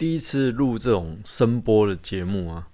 [0.00, 2.66] 第一次录这种声波的节目啊，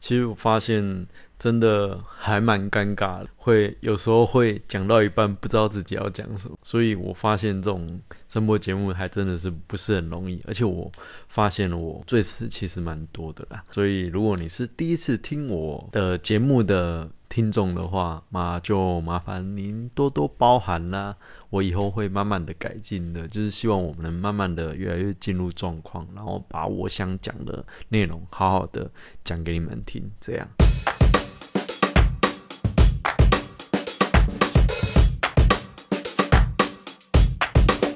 [0.00, 1.06] 其实我发现
[1.38, 10.90] 真的还蛮尴尬的，会有时候会讲到一半不知道自己要讲什么，所以我发现这种声波节目还真的是不是很容易，而且我
[11.28, 17.08] 发现了我最词其实蛮多的啦，所以如果你是第一次听我的节目的。
[17.34, 21.16] 听众的话，那就麻烦您多多包涵啦。
[21.48, 28.90] 我以后会慢慢的改进的，就是希望我们能慢慢的越来越进入状况，然后把我想讲的内容好好的
[29.24, 30.10] 讲给你们听。
[30.20, 30.46] 这样。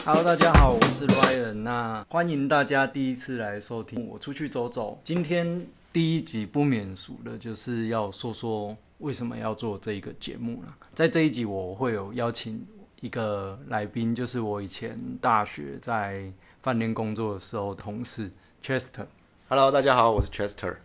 [0.06, 1.53] Hello，大家好，我是 Ryan。
[1.53, 4.98] 那欢迎大家第一次来收听我出去走走。
[5.05, 8.75] 今天第一集不免俗的，就是要说说。
[8.98, 10.73] 为什么要做这一个节目呢？
[10.95, 12.66] 在这一集，我会有邀请
[13.02, 16.32] 一个来宾，就是我以前大学在
[16.62, 18.30] 饭店工作的时候同事
[18.62, 19.06] Chester。
[19.48, 20.77] Hello，大家好，我是 Chester。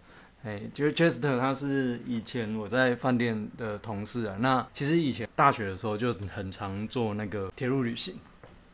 [0.43, 4.35] 哎，就是 Chester，他是以前我在饭店的同事啊。
[4.41, 8.15] 那其实以前大学的时候就很常做那个铁路旅行。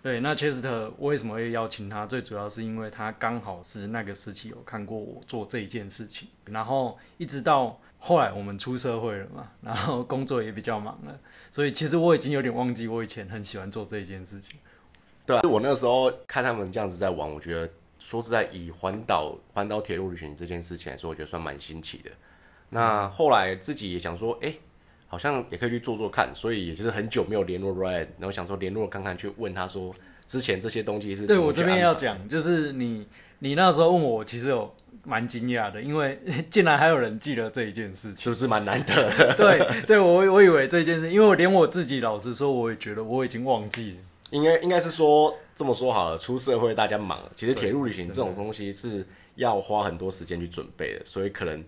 [0.01, 2.07] 对，那 Chester 为什么会邀请他？
[2.07, 7.79] 最主要是因为他刚好是那个时期有看过我做这一件事情，然后一直到。
[8.07, 11.19] 后来我们出社会了嘛， 然后工作也比较忙了，
[11.51, 14.57] 所以其实我已经有点忘记我以前很喜欢做这一件事情。
[15.25, 17.69] 对，我那个时候看他们这样子在玩，我觉得
[17.99, 22.09] 说实在，以环岛环岛铁路旅行这件事情来说，我觉得算蛮新奇的。
[22.69, 24.55] 那后来自己也想说，哎，
[25.09, 29.93] 好像也可以去做做看，所以也就是很久没有联络 Ryan，然后想说联络看看，去问他说
[30.25, 31.27] 之前这些东西是。
[31.27, 33.05] 对我这边要讲，就是你
[33.39, 34.73] 你那时候问我，其实有。
[35.07, 36.19] 蛮惊讶的，因为
[36.51, 39.35] 竟然还有人记得这一件事情，是不是蛮难得？
[39.37, 43.97] 对，对我我以为这件事，因为我连我自己老实说，我也觉得我已经忘记了。
[44.31, 51.63] 应该应该是说这么说好了，出社会大家忙，其实铁路旅行这种东西是要花很多时间去准备的，所以可能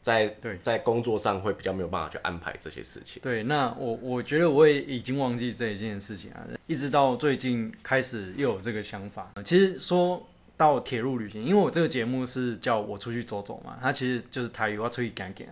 [0.00, 3.20] 在对在工作上会比较没有办法去安排这些事情。
[3.20, 9.32] 对，那我我觉得我也已经忘记这一件事情啊，一直到最近开始又有这个想法。
[9.44, 10.24] 其实说。
[10.56, 15.48] 到铁路旅行，因为我这个节目是叫我出去走走嘛，它其实就是台语，我出去赶赶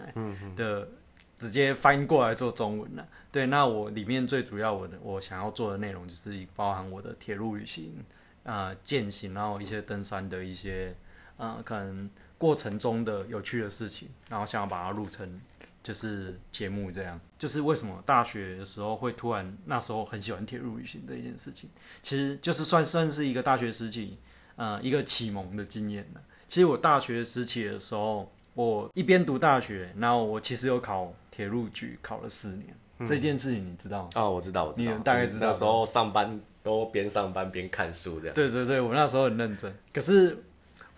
[0.54, 0.88] 的，
[1.36, 3.06] 直接翻译过来做中文了。
[3.32, 7.92] 对，那我里面最主要我的我想要做的内容就是包含我的铁路旅行
[8.44, 10.94] 啊、践行，然后一些登山的一些
[11.36, 12.08] 啊，可能
[12.38, 15.40] 过程中的有趣的事情，然后想要把它录成
[15.82, 17.18] 就是节目这样。
[17.36, 21.68] 就是为什么大学的时候会突然那时候很喜欢铁路旅行的一件事情，
[22.02, 24.16] 其实就是算算是一个大学时期。
[24.62, 26.20] 呃，一个启蒙的经验呢。
[26.46, 32.72] 其实我大学时期的时候，我一边读大学，然后我其实有考铁路局，考了四年。
[33.04, 34.10] 这件事情你知道吗？
[34.14, 34.92] 哦，我知道，我知道。
[34.92, 35.48] 你大概知道。
[35.48, 38.34] 那时候上班都边上班边看书这样。
[38.36, 39.74] 对对对，我那时候很认真。
[39.92, 40.38] 可是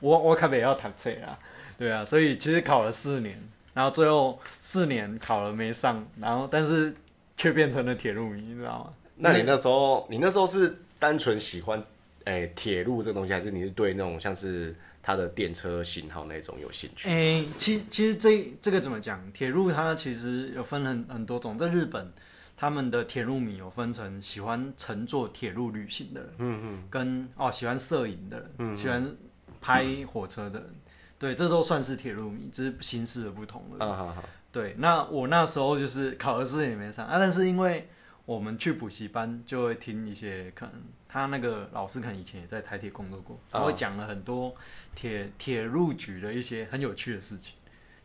[0.01, 1.39] 我我可能也要读册啊，
[1.79, 3.43] 对啊，所以其实考了四年，
[3.73, 6.95] 然后最后四年考了没上，然后但是
[7.39, 8.93] 却变成了铁路迷，你知道吗？
[9.17, 11.83] 那你那时候，你那时候是单纯喜欢？
[12.25, 17.09] 哎，铁路这个东西，还是你是对那种像是它的电车型号那种有兴趣？
[17.11, 19.21] 哎，其实其实这这个怎么讲？
[19.33, 22.11] 铁路它其实有分很很多种，在日本，
[22.57, 29.15] 他们的铁路迷有分成喜欢乘坐铁路旅行的人，嗯嗯，跟哦喜欢摄影的人，嗯，喜欢
[29.61, 30.75] 拍火车的人，
[31.19, 33.85] 对，这都算是铁路迷，只是形式的不同了。
[33.85, 34.25] 啊好好。
[34.51, 37.89] 对，那我那时候就是考了试也没上啊，但是因为
[38.25, 40.75] 我们去补习班就会听一些可能。
[41.15, 44.53] 他那个老师可能以前也在台铁工作过，他会讲了很多
[44.97, 47.55] 铁铁路局的一些很有趣的事情。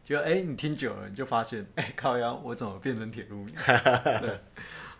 [0.03, 3.51] 就哎，你听久了，你就发现，哎， 靠腰，我怎么变成铁路迷？
[4.21, 4.29] 对，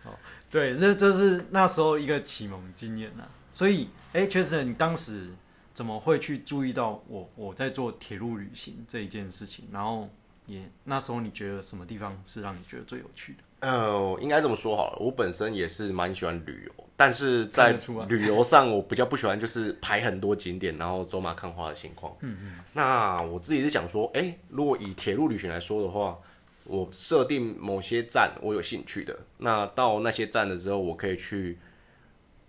[0.05, 0.17] 哦，
[0.49, 3.27] 对，那这是那时候一个启蒙经验呐。
[3.51, 5.29] 所以，哎，确实，你当时
[5.71, 9.67] 怎么会去注意到我我在做铁路旅行这一件事情？
[9.71, 10.09] 然后
[10.47, 13.69] 也那时候你觉得什么地方是让你觉得最有趣的？
[13.69, 16.85] 呃，应该这么说好了，我本身也是蛮喜欢旅游。
[16.99, 17.73] 但是在
[18.09, 22.13] 旅游上，我比较不喜欢就是排很多景点，然后走马看花的情况。
[22.19, 22.59] 嗯嗯。
[22.73, 26.19] 那我自己是想说，哎，如果以铁路旅行来说的话，
[26.65, 31.57] 我设定某些站我有兴趣的，那到那些站的时候，我可以去，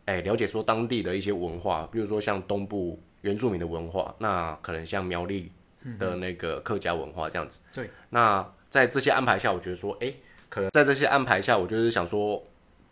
[0.06, 5.52] 哎，了解说当地的一些文化，比如说像东部原住民的文化，那可能像苗栗
[5.96, 7.60] 的那个客家文化这样子。
[7.72, 7.88] 对。
[8.08, 10.12] 那在这些安排下，我觉得说，哎，
[10.48, 12.44] 可能在这些安排下，我就是想说，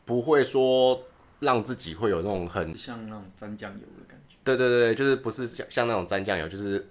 [0.04, 1.02] 不会说。
[1.40, 4.36] 让自己会有那种很像那种沾酱油的感觉。
[4.44, 6.86] 对对对，就是不是像像那种沾酱油，就是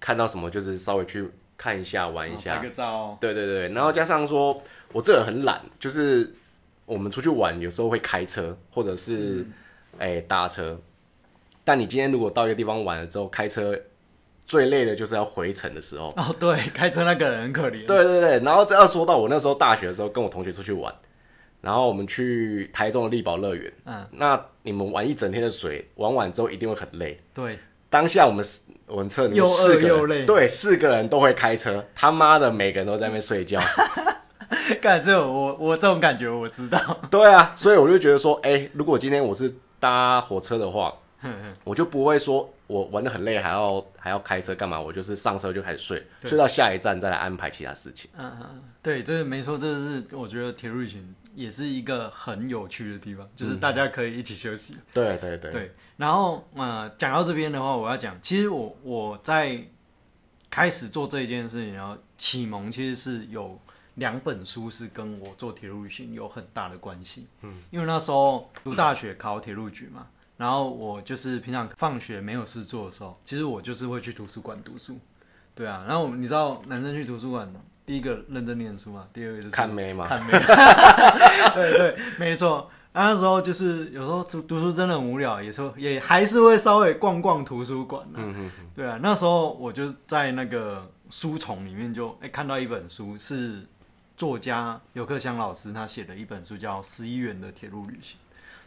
[0.00, 3.16] 看到什么就是稍微去看一下玩一下，拍个照。
[3.20, 4.62] 对对对，然后加上说
[4.92, 6.34] 我这人很懒，就是
[6.86, 9.46] 我们出去玩有时候会开车或者是
[9.98, 10.80] 哎搭车，
[11.64, 13.78] 但你今天如果到一个地方玩了之后开车
[14.46, 16.12] 最累的就是要回程的时候。
[16.16, 17.86] 哦，对，开车那个人很可怜。
[17.86, 20.92] 对对对，然后这要说到我那时候大学的时候，跟我同学出去玩，
[21.60, 23.72] 然后我们去台中的力宝乐园。
[23.84, 27.20] 嗯，那你们玩一整天的水，玩完之后一定会很累。
[27.34, 27.58] 对，
[27.90, 28.44] 当下我们
[28.86, 33.60] 我们车里面四个人，对，四个人都会开车，他妈的每个人都在那边睡觉。
[34.80, 36.78] 感这我我这种感觉我知道。
[37.10, 40.94] 对啊，所以我就觉得说，哎，如果今天我是搭火车的话。
[41.64, 44.80] 我就不会说，我玩的很累，还要还要开车干嘛？
[44.80, 48.08] 我就是上车就开始睡，睡到下一站再来安排其他事情。
[48.16, 54.76] 嗯嗯，对，这个没错，这是我觉得铁路旅行也是一个很有趣的地方，就是大家可以一起休息。
[54.92, 55.50] 对对对。
[55.50, 59.62] 对，然后呃，讲到这边的话，我要讲，其实我我在
[60.50, 63.58] 开始做这一件事情，然后启蒙其实是有
[63.94, 67.26] 两本书是跟我做铁路旅行有很大的关系。
[67.42, 70.06] 嗯，因为那时候读大学考铁路局嘛。
[70.36, 74.96] 然后我就是平常放学没有事做的时候，其实我就是会去图书馆读书，
[75.52, 75.84] 对啊。
[75.84, 77.52] 然后你知道男生去图书馆，
[77.88, 80.32] 第一个认真念书嘛，第二个就是看妹嘛，看妹。
[81.56, 82.70] 对对，没错。
[82.92, 88.18] 那时候就是有时候读读书真的很无聊，也说也还是会稍微逛逛图书馆的。
[88.18, 88.50] 嗯嗯。
[88.76, 93.66] 对啊，那时候我就在那个书丛里面就哎看到一本书，是
[94.18, 98.16] 作家尤克香老师他写的一本书，叫《十一元的铁路旅行》。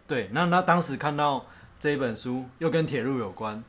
[0.07, 1.45] 对，那那当时看到。
[1.81, 3.63] 这一本书又跟铁路有关，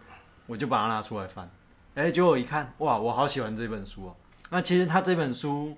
[0.46, 1.48] 我就把它拿出来翻。
[1.94, 4.14] 哎，结果一看，哇，我好喜欢这本书哦。
[4.52, 5.74] 那其实他这本书，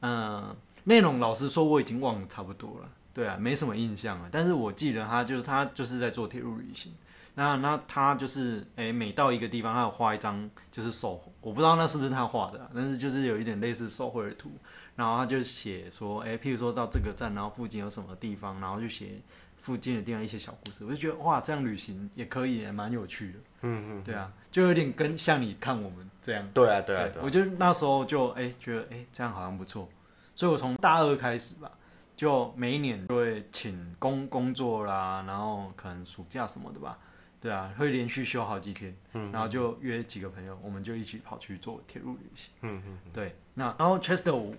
[0.00, 0.54] 嗯，
[0.84, 2.88] 内容老实说我已经忘了差不多了。
[3.14, 4.28] 对啊，没什么印象了。
[4.30, 6.92] 但是我记得他就是他就是在做铁路旅行。
[7.34, 14.52] 那那他就是哎，每到一个地方，他有画一张就是手，我不知道那是不是他画的，但是就是有一点类似手绘的图。
[14.94, 19.20] 然后他就写说，哎，譬如说到这个站，然后附近有什么地方，然后就写。
[19.60, 23.38] 附近的地方一些小故事，我就觉得哇，这样旅行也可以，也蛮有趣的。
[23.62, 26.48] 嗯嗯，对啊，就有点跟像你看我们这样。
[26.54, 29.88] 对啊，对啊，我觉得那时候就哎，觉得哎，这样好像不错。
[30.34, 31.70] 所以我从大二开始吧，
[32.16, 36.96] 就每一年就会请工工作啦，然后可能暑假什么的吧，
[37.40, 42.52] 对啊，会连续休好几天，然后就约几个朋友，我们就一起跑去做铁路旅行。
[42.62, 43.34] 嗯嗯，对。
[43.54, 44.54] 那然后 Chester，我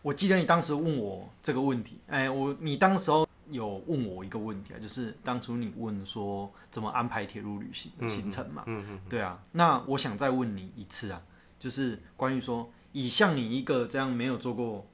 [0.00, 3.27] 我记得你当时问我这个问题，哎，我你当时候。
[3.50, 8.64] 有问我一个问题啊，就是当初你问说怎么安排铁路旅行的行程嘛？
[8.66, 9.40] 嗯嗯，对啊。
[9.52, 11.22] 那我想再问你一次啊，
[11.58, 14.86] 就是关于说，以像你一个这样没有做过、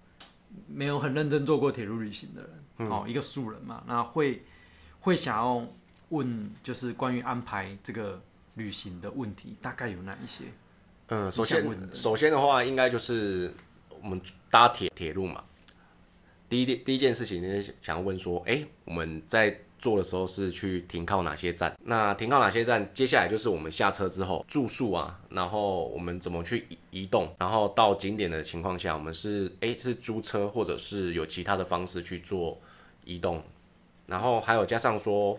[0.69, 2.49] 没有很认真做过铁路旅行的
[2.79, 4.45] 人，哦，一个素人嘛，那会
[5.01, 5.67] 会想要
[6.11, 8.23] 问，就是关于安排这个
[8.55, 10.45] 旅行的问题，大概有哪一些？
[11.09, 13.53] 嗯，首先首先的话，应该就是
[14.01, 15.43] 我们搭铁铁路嘛。
[16.49, 21.75] 第一第一件事情，就是想要问说，哎，我们在做的时候是去停靠哪些站？
[21.85, 22.89] 那停靠哪些站？
[22.95, 27.29] 接下来就是我们下车之后住宿啊，然后我们怎么去移移动？
[27.39, 32.59] 然后到景点的情况下，我们是哎是租车，或者是有其他的方式去做
[33.05, 33.43] 移动？
[34.07, 35.39] 然后还有加上说。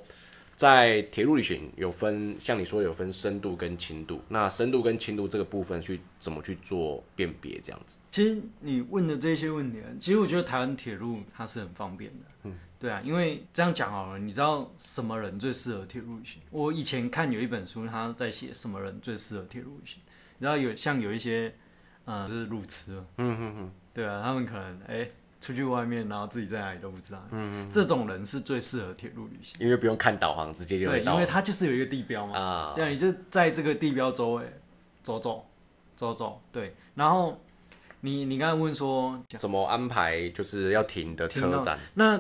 [0.56, 7.60] 在铁路旅行有分，像你说有分深度跟轻度，那深度跟轻度这个部分去怎么去做辨别？
[7.62, 8.00] 这样子。
[8.10, 12.26] 其实你问的这些问题，其实我觉得台湾铁路它是很方便的。
[12.44, 16.42] 嗯，对啊，因为这样讲好了，你知道什么人最适合铁路旅行？
[16.52, 20.02] 我以前看有一本书，他在写什么人最适合铁路旅行。
[20.40, 21.54] 然后有像有一些，
[22.06, 22.94] 嗯，就是路痴。
[23.18, 23.72] 嗯嗯嗯。
[23.94, 25.06] 对啊，他们可能哎。
[25.46, 27.24] 出去外面，然后自己在哪里都不知道。
[27.30, 32.36] 嗯，这种人是最适合铁路旅行，因为不用看导航，直接就对，因为它就是有一个地标嘛。
[32.36, 34.44] 啊，对啊，你就在这个地标周围
[35.04, 35.48] 走走
[35.96, 36.42] 走走。
[36.52, 37.40] 对，然后
[38.02, 41.78] 你你刚才问说怎么安排，就是要停的车站。
[41.94, 42.20] 那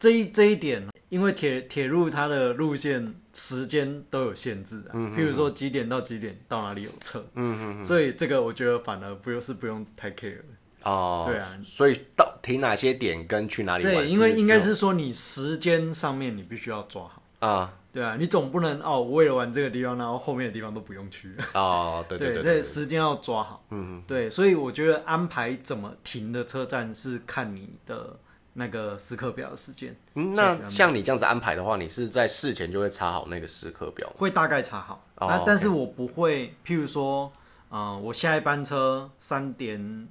[0.00, 7.24] 这一这一点，因为铁铁路它的路线时间都有限制啊，譬如说几点到几点到哪里有车。
[7.34, 7.84] 嗯嗯。
[7.84, 10.40] 所以这个我觉得反而不用是不用太 care。
[10.84, 17.22] 哦，对啊，所以到停哪些点跟去哪里玩，对，因为应该是说你时间上面你必须要抓好。
[17.40, 21.34] 啊，对啊，你总不能哦，为了玩这个地方，然后后面的地方都不用去。
[21.52, 28.16] 哦，对对对，时间要抓好，嗯，对，所以我觉得安排怎么停的车站是看你的
[28.54, 29.94] 那个时刻表的时间。
[30.14, 37.30] 嗯，那像你这样子安排的话，你是在事前就会查好那个时刻表，会大概查好，啊，但是我不会，譬如说，
[37.70, 40.08] 嗯，我下一班车三点。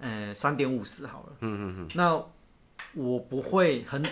[0.00, 1.32] 呃，三点五十好了。
[1.40, 1.88] 嗯嗯嗯。
[1.94, 2.14] 那
[2.94, 4.04] 我不会很，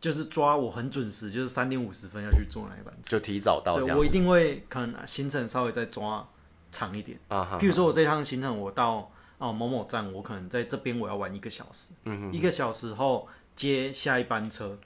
[0.00, 3.78] 就是抓我很准时，就是三点五十分要去做那一班车，就提早到。
[3.80, 6.26] 对，我一定会可能行程稍微再抓
[6.70, 7.18] 长一点。
[7.28, 7.58] 啊哈。
[7.58, 11.92] 譬如说我这趟行程，我到哦某某站，我可能在这边我要玩一个小时。
[12.04, 14.78] 嗯一个小时后接下一班车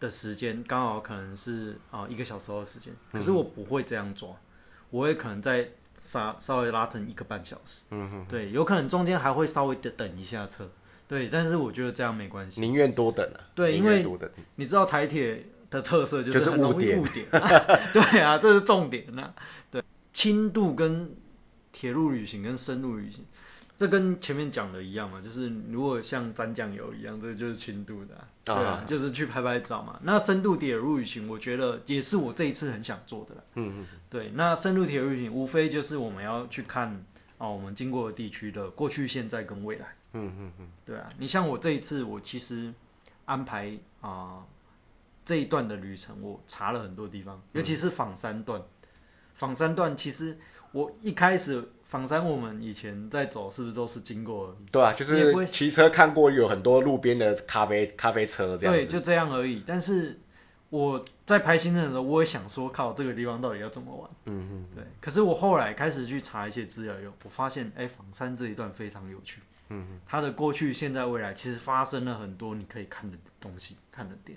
[0.00, 2.92] 的时间，刚好可能是啊一个小时后的时间。
[3.12, 4.28] 可是我不会这样抓，
[4.90, 7.82] 我会可能在稍稍微拉成一个半小时。
[7.90, 10.70] 嗯哼，对，有可能中间还会稍微的等一下车。
[11.06, 12.60] 对，但是我觉得这样没关系。
[12.60, 13.40] 宁愿多等啊。
[13.54, 14.04] 对，因为。
[14.56, 17.26] 你知道台铁的特色就是很容易误点。
[17.92, 19.34] 对啊，这是重点啊。
[19.70, 19.82] 对，
[20.12, 21.14] 轻度跟
[21.72, 23.24] 铁路旅行跟深度旅行。
[23.76, 28.14] 这跟前面讲的一样嘛，就是如果像沾酱油一样，这个就是轻度的，
[28.44, 29.98] 对啊，就是去拍拍照嘛。
[30.04, 33.34] 那深度铁路旅行，我觉得也是我这一次很想做的。
[33.54, 33.86] 嗯嗯。
[34.08, 37.04] 对，那深度铁路旅行无非就是我们要去看
[37.38, 39.86] 哦，我们经过的地区的过去、现在跟未来。
[40.12, 40.68] 嗯嗯嗯。
[40.84, 42.72] 对啊，你像我这一次，我其实
[43.24, 44.44] 安排啊
[45.24, 48.62] 这一段的旅程，我查了很多地方，尤其是仿山段。
[49.34, 50.38] 仿山段其实
[50.70, 51.70] 我一开始。
[51.94, 54.52] 仿山，我们以前在走，是不是都是经过？
[54.72, 58.74] 对啊，就是骑车看过有很多路边的咖啡咖啡车这样。
[58.74, 59.62] 对，就这样而已。
[59.64, 60.18] 但是
[60.70, 64.10] 我在拍行程的时候，我也想说，靠，这个地方到底要怎么玩？
[64.24, 64.66] 嗯嗯。
[64.74, 64.82] 对。
[65.00, 69.40] 可是我后来开始去查一些资料，后，我发现，哎，房山这一段非常有趣。
[69.68, 70.00] 嗯嗯。
[70.04, 74.36] 它的过去、现在、未来，其实发生了很多你可以看的东西、看的点。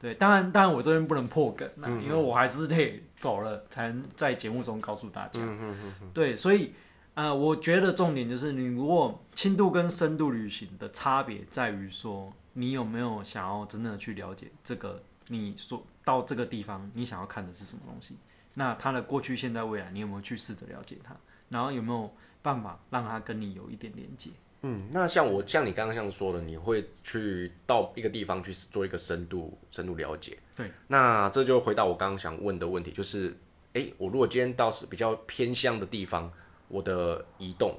[0.00, 1.68] 对，当然，当然，我这边不能破梗，
[2.04, 5.40] 因为我还是得走了，才能在节目中告诉大家。
[5.40, 6.10] 嗯嗯嗯。
[6.14, 6.72] 对，所以。
[7.14, 18.16] 呃，我觉得重点就是，你如果轻度跟深度旅行的差别在于说，你有没有想要真的去了解这个，你所到这个地方，你想要看的是什么东西？
[18.54, 21.14] 那它的过去、现在、未来，你有没有去试着了解它？
[21.50, 24.30] 然后有没有办法让它跟你有一点连接？
[24.62, 30.38] 嗯，那像我像你刚刚像说的，你会去到一个地方去做一个深度深度了解。
[30.56, 33.36] 对，那这就回到我刚刚想问的问题，就是，
[33.74, 36.32] 哎，我如果今天到是比较偏向的地方。
[36.72, 37.78] 我的移动，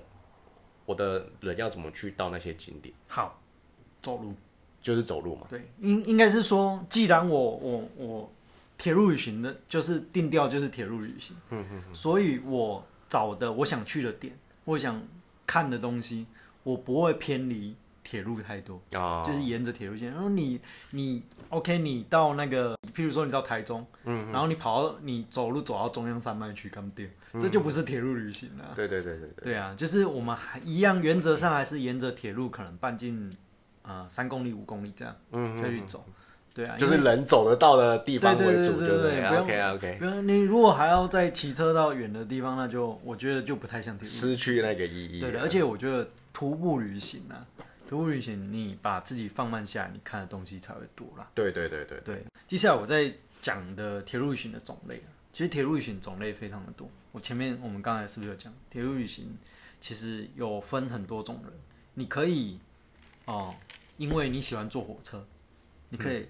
[0.85, 2.93] 我的人要怎么去到那些景点？
[3.07, 3.41] 好，
[4.01, 4.33] 走路，
[4.81, 5.47] 就是走路嘛。
[5.49, 8.31] 对，应应该是说，既然我我我
[8.77, 11.35] 铁路旅行的，就是定调就是铁路旅行。
[11.49, 11.95] 嗯嗯嗯。
[11.95, 15.01] 所以我找的我想去的点，我想
[15.47, 16.27] 看的东西，
[16.61, 17.75] 我不会偏离。
[18.05, 18.77] 铁路太多，
[19.25, 20.11] 就是沿着铁路线。
[20.11, 20.59] 然后你
[20.91, 27.07] 你 OK，你到那个，譬如说你到台中，嗯，然后你跑到你走路走到中央山脉去干掉，
[27.41, 28.73] 这就不是铁路旅行了。
[28.75, 29.43] 对对对对对。
[29.43, 33.35] 对啊，就是我们还一样，原则上还是沿着铁路，可能半径
[33.81, 36.05] 啊三公里五公里这样，嗯，再去走。
[36.53, 39.25] 对啊，就是人走得到的地方为主，对对对对。
[39.25, 39.95] OK OK。
[39.99, 45.19] 不用你如果还要再骑车到远的地方，那就我觉得就不太像铁路，失去那个意义。
[45.19, 47.45] 对的，而且我觉得徒步旅行啊。
[47.85, 51.27] 徒步旅行，你把自己放慢下来，你看的东西才会多啦。
[51.35, 52.23] 对对对对对。
[52.47, 53.11] 接下来我再
[53.41, 55.01] 讲的铁路旅行的种类
[55.33, 56.89] 其实铁路旅行种类非常的多。
[57.11, 59.37] 我前面我们刚才是不是有讲，铁路旅行
[59.81, 61.51] 其实有分很多种人。
[61.95, 62.57] 你可以
[63.25, 63.53] 哦，
[63.97, 65.25] 因为你喜欢坐火车，
[65.89, 66.27] 你可以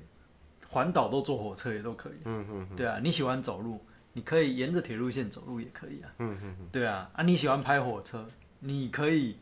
[0.69, 2.17] 环岛都坐火车也都可以。
[2.25, 2.75] 嗯嗯。
[2.75, 3.79] 对啊，你喜欢走路，
[4.13, 6.12] 你可以沿着铁路线走路也可以啊。
[6.17, 6.67] 嗯嗯嗯。
[6.72, 8.27] 对啊，啊你喜欢拍火车，
[8.62, 9.36] 你可以。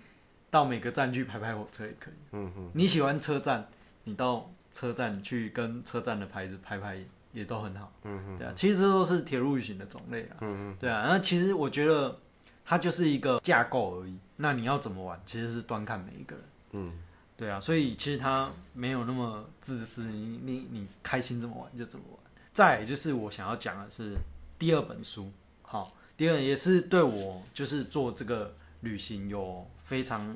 [0.50, 2.14] 到每个站去拍拍火车也可以。
[2.34, 3.70] 嗯嗯，你喜欢车站，
[4.04, 7.00] 你到车站去跟车站的牌子拍拍
[7.34, 7.92] 也都很好。
[8.04, 10.38] 嗯哼，对啊，其实这都是铁路旅行的种类啊。
[10.42, 12.20] 嗯哼，对啊，那其实我觉得
[12.66, 14.18] 它就是一个架构而已。
[14.38, 16.46] 那你要怎么玩，其实是端看每一个人。
[16.72, 16.94] 嗯，
[17.36, 22.20] 对啊，所以其实它没有那么自私，你你你开心怎么玩就怎么玩。
[22.54, 24.16] 再就是我想要讲的是
[24.58, 28.54] 第二本书，好，第二也是对我就是做这个。
[28.82, 30.36] 旅行有非常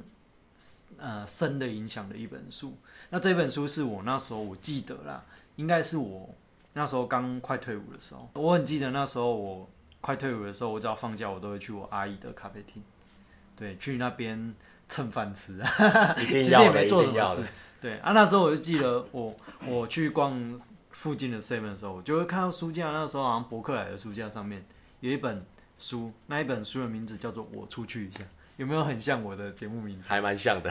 [1.00, 2.78] 呃深的影响的一本书，
[3.10, 5.25] 那这本书是我那时候我记得啦，
[5.56, 6.30] 应该是我
[6.77, 9.70] 那时候刚快退伍的时候，我很记得那时候我
[10.01, 12.84] 快退伍的时候，我只要放假我都会去我阿姨的咖啡厅，
[13.55, 14.53] 对，去那边
[14.89, 15.60] 蹭饭吃，
[16.20, 17.44] 其实也没做什么事，
[17.79, 19.34] 对啊，那时候我就记得我
[19.65, 20.60] 我去逛
[20.91, 24.65] 附近的 seven 的时候，我就会看到书架，那时候好像博客来的书架上面
[25.00, 25.46] 有一本
[25.79, 28.20] 书，那一本书的名字叫做《我出去一下》。
[28.58, 30.08] 有没有很像我的节目名字？
[30.08, 30.70] 还蛮像的。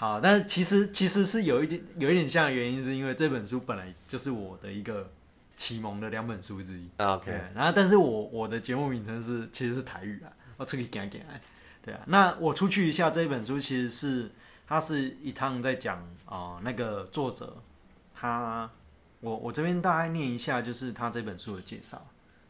[0.00, 5.10] 好，但是其实其实是有一点有一点像的原因，是因为这本书本来就是我的一个
[5.56, 6.88] 启蒙的两本书之一。
[6.96, 7.30] OK。
[7.54, 11.38] 然后，但是我我的节目名称是其实是台语啊，我出去给给来。
[11.84, 14.30] 对啊，那我出去一下这本书，其实是
[14.66, 17.58] 它是一趟在讲啊那个作者
[18.14, 18.70] 他
[19.20, 22.06] 我我这边大概念一下，就是他这本书的介绍。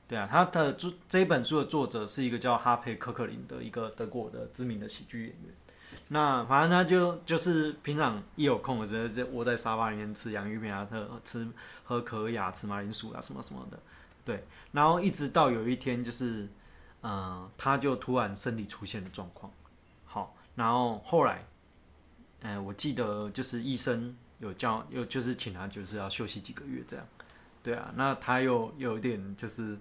[0.06, 5.52] 对啊，他的这这本书的作者是一个叫哈佩·科克林的一个德国的知名的喜剧演员。
[6.12, 10.86] 那反正他就就是平常一有空的时候，就窝在沙发里面吃洋芋片啊，
[11.24, 11.48] 吃
[11.84, 13.78] 喝可雅，吃马铃薯啊什么什么的。
[14.24, 16.48] 对，然后一直到有一天，就是
[17.02, 19.52] 嗯，他就突然身体出现了状况。
[20.04, 21.44] 好，然后后来，
[22.42, 27.06] 嗯，我记得就是医生有叫，又就是请他就是要休息几个月这样。
[27.62, 29.78] 对啊，那他又有点就是。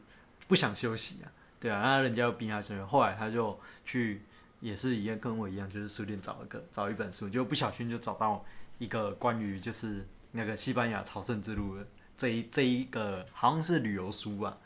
[0.48, 3.56] 不想休息啊，对啊，那人家又逼他学，后来他就
[3.86, 4.24] 去
[4.60, 8.44] 也是一样跟我一样，就是书店找了个找一本书，就不小心就找到
[8.78, 11.86] 一个关于就是那个西班牙朝圣之路的
[12.18, 14.58] 这一这一个好像是旅游书吧，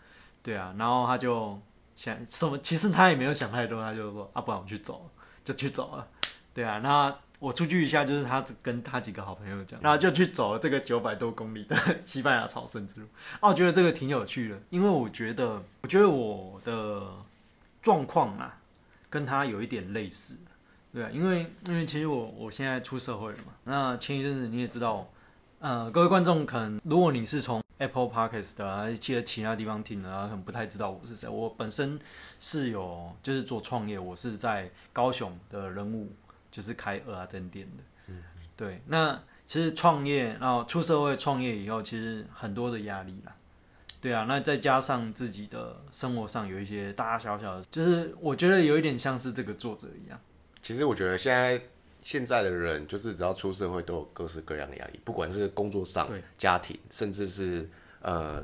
[0.41, 1.59] 对啊，然后他就
[1.95, 5.09] 想什么，其实他也没有想太多，他就说啊，不然我们去走，
[5.43, 6.07] 就去走了，
[6.53, 7.15] 对啊，那。
[7.39, 13.05] 我出去一下，就是他跟他几个好朋友讲，然后就去走了这个九百多公里的西班牙朝圣之路。
[13.41, 17.05] 哦，我觉得这个挺有趣的，因为我觉得，我觉得我的
[17.81, 18.61] 状况啊，
[19.13, 20.39] 跟他有一点类似，
[20.91, 25.07] 对啊，因为因为其实我我现在出社会了嘛，那前一阵子你也知道，
[25.59, 31.29] 呃，各位观众可能如果你是从 Apple Podcast 的，还是其他其他地方听的，可能不太知道我是谁。
[31.29, 31.99] 我本身
[32.39, 36.11] 是有就是做创业，我是在高雄的人物。
[36.53, 38.21] 就是开二啊真店的，嗯，
[38.55, 43.35] 对，那其实创业，然后出社会创业以后，其实很多的压力啦，
[44.03, 50.19] 对啊，那再加上自己的生活上有一些大大小小的，就是我觉得有一点像是这个作者一样。
[50.61, 51.61] 其实我觉得现在
[52.01, 57.65] 现在的人，就是只要出社会，都有各式各样的压力，不管是工作上、家庭，甚至是
[58.01, 58.43] 呃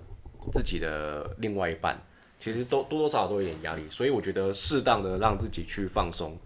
[0.54, 2.02] 自己的另外一半，
[2.40, 6.40] 其实都多多少少都有点压力，所以我觉得适当的让自己去放松。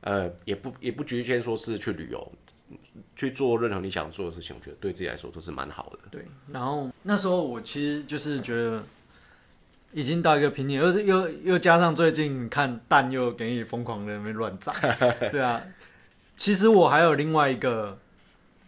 [0.00, 2.32] 呃，也不也不局限说是去旅游，
[3.16, 5.98] 去做任何你想做的事情，我觉得对自己来说都是蛮好的。
[6.10, 8.82] 对，然后那时候我其实就是觉得
[9.92, 14.74] 已经到一个瓶颈，又是又又加上最近看蛋又给你疯狂的那边乱涨，
[15.32, 15.62] 对啊。
[16.36, 17.98] 其实我还有另外一个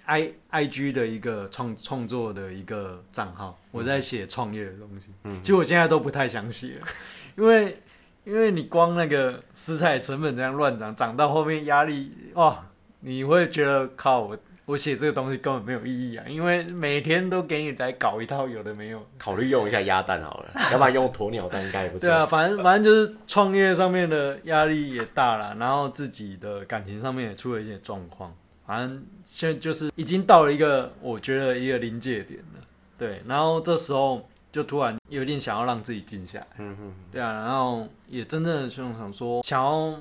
[0.07, 5.11] i i g 的一个创创作的一个账号，我在写创业的东西。
[5.25, 6.87] 嗯，其实我现在都不太想写了，
[7.39, 7.77] 因为。
[8.23, 12.70] 因为你光那个食材成本这样乱涨，涨到后面压力哇，
[13.01, 16.25] 你会觉得靠我我写这个东西根本没有意义啊！
[16.29, 22.09] 因为每天都给你来搞一套有的没有，考虑用一下鸭蛋好了， 要不然用鸵鸟蛋应该也不错。
[22.09, 28.33] 对啊，反正反正就是创业上面的压力也大了，然后自己的感情上面也出了一些状况，
[28.67, 32.65] 反正现在就是已经到了一个我觉得一个临界点了。
[32.97, 34.27] 对，然后这时候。
[34.53, 39.97] 就突然有点想要让自己静下来，嗯嗯，对啊，然后也真正的就想说想要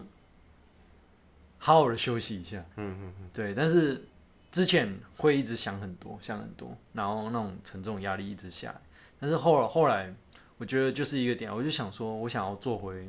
[1.59, 4.03] 好好的休息一下，嗯嗯嗯，对，但是
[4.51, 8.81] 之前会一直想很多，想很多，然后那种沉重压力一直下来，
[9.19, 10.11] 但是后来后来
[10.57, 13.07] 我觉得就是一个点，我就想说我想要做回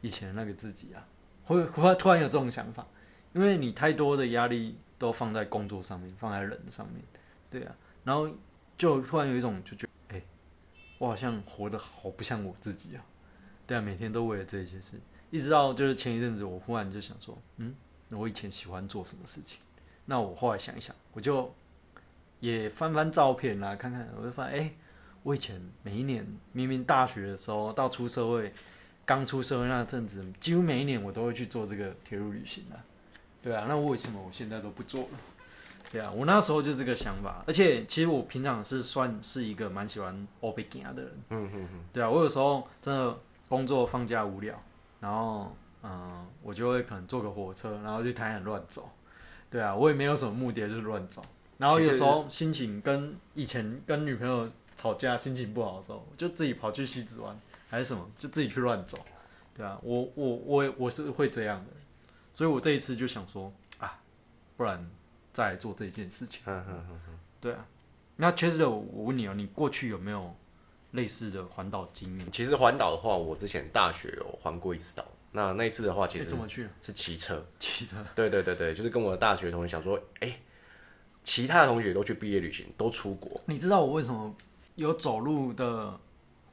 [0.00, 1.06] 以前那个自己啊，
[1.44, 2.86] 会 会突然有这种想法，
[3.32, 7.02] 因为你太多的压力都放在工作上面，放在人上面，
[7.48, 8.28] 对啊，然后
[8.76, 10.22] 就突然有一种就觉得，哎。
[10.98, 13.04] 我好像活得好不像我自己啊，
[13.66, 15.00] 对啊，每天都为了这些事，
[15.32, 17.74] 一直到就是前一阵子，我忽然就想说，嗯，
[18.16, 19.58] 我以前喜欢做什么事情？
[20.04, 21.52] 那我后来想一想，我就
[22.40, 24.72] 也翻翻照片啦，看看，我就发现，哎，
[25.22, 28.52] 我以前每一年明明大学的时候到出社会，
[29.04, 32.82] 刚出社会那阵子，几乎每一年我都会去做这个铁路旅行啊，
[33.40, 35.18] 对啊，那为什么我现在都不做了？
[35.90, 41.12] 对啊，我那时候就这个想法，而且其实我平常是算是一个蛮喜欢 o p e 的人。
[41.30, 41.84] 嗯嗯嗯。
[41.92, 43.16] 对啊，我有时候真的
[43.48, 44.60] 工作放假无聊，
[45.00, 48.90] 然后嗯，我就会可能坐个火车，然后去台南乱走。
[49.50, 51.22] 对啊，我也没有什么目的，就是乱走。
[51.58, 58.98] 然后有时候心情跟以前跟女朋友吵架，心情不好的时候，就自己跑去西子湾还是什么，就自己去乱走。
[59.54, 61.72] 对啊，我我我我是会这样的，
[62.34, 64.00] 所以我这一次就想说啊，
[64.56, 64.90] 不然。
[65.34, 66.42] 再做这件事情，
[67.40, 67.66] 对啊，
[68.16, 70.36] 那确实，我我问你哦，你过去有没有
[70.90, 72.30] 类似的环岛经验？
[72.30, 75.02] 其实环岛的话，我之前大学有环过一次岛。
[75.32, 76.68] 那那一次的话，其实怎么去？
[76.80, 77.44] 是骑车。
[77.58, 77.96] 骑车。
[78.14, 80.38] 对对对对，就是跟我的大学同学想说，哎，
[81.24, 83.40] 其他的同学都去毕业旅行，都出国。
[83.46, 84.34] 你知道我为什么
[84.74, 85.98] 有走路的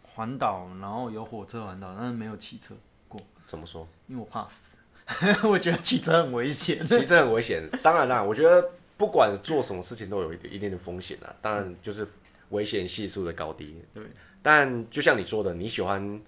[0.02, 2.74] 环岛，然后有火车环岛，但是没有骑车
[3.08, 3.22] 过？
[3.46, 3.88] 怎么说？
[4.08, 4.78] 因为我怕死。
[5.44, 7.68] 我觉得骑车很危险，骑车很危险。
[7.82, 11.36] 当然啦，我觉得不管做什么事情都有一一定的风险啊。
[11.42, 12.08] 当然就是
[12.50, 13.76] 危险系数的高低。
[13.94, 14.04] 对。
[14.42, 16.22] 但就像你说的，你喜欢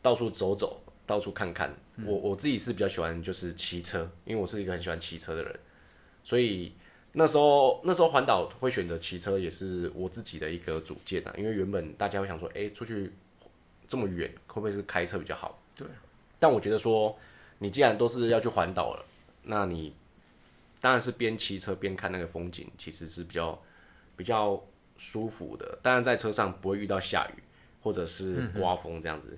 [0.00, 1.74] 到处走走，到处看看。
[2.04, 5.58] 我我自己是比较喜欢就是骑车，因为我是一个很喜欢骑车的人。
[6.22, 6.72] 所以
[7.12, 11.34] 那时候那时候环岛会选择骑车，也是我自己的一个主见啊。
[11.36, 13.10] 因为原本大家会想说，哎，出去
[13.88, 15.60] 这么远，会不会是开车比较好？
[15.74, 15.84] 对。
[16.38, 17.18] 但我觉得说。
[17.60, 19.04] 你既然都是要去环岛了，
[19.42, 19.92] 那你
[20.80, 23.60] 当然是边骑车边看那个风景，其实是比较
[24.14, 24.64] 比较
[24.96, 25.76] 舒服的。
[25.82, 27.42] 当然在车上不会遇到下雨
[27.82, 29.36] 或者是刮风这样子，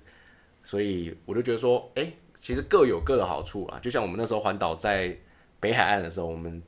[0.63, 3.79] 所以我就觉得说，哎，其实各有各的好处啊。
[3.81, 5.15] 就像我们那时候环岛在
[5.59, 6.61] 北海岸的时候，我们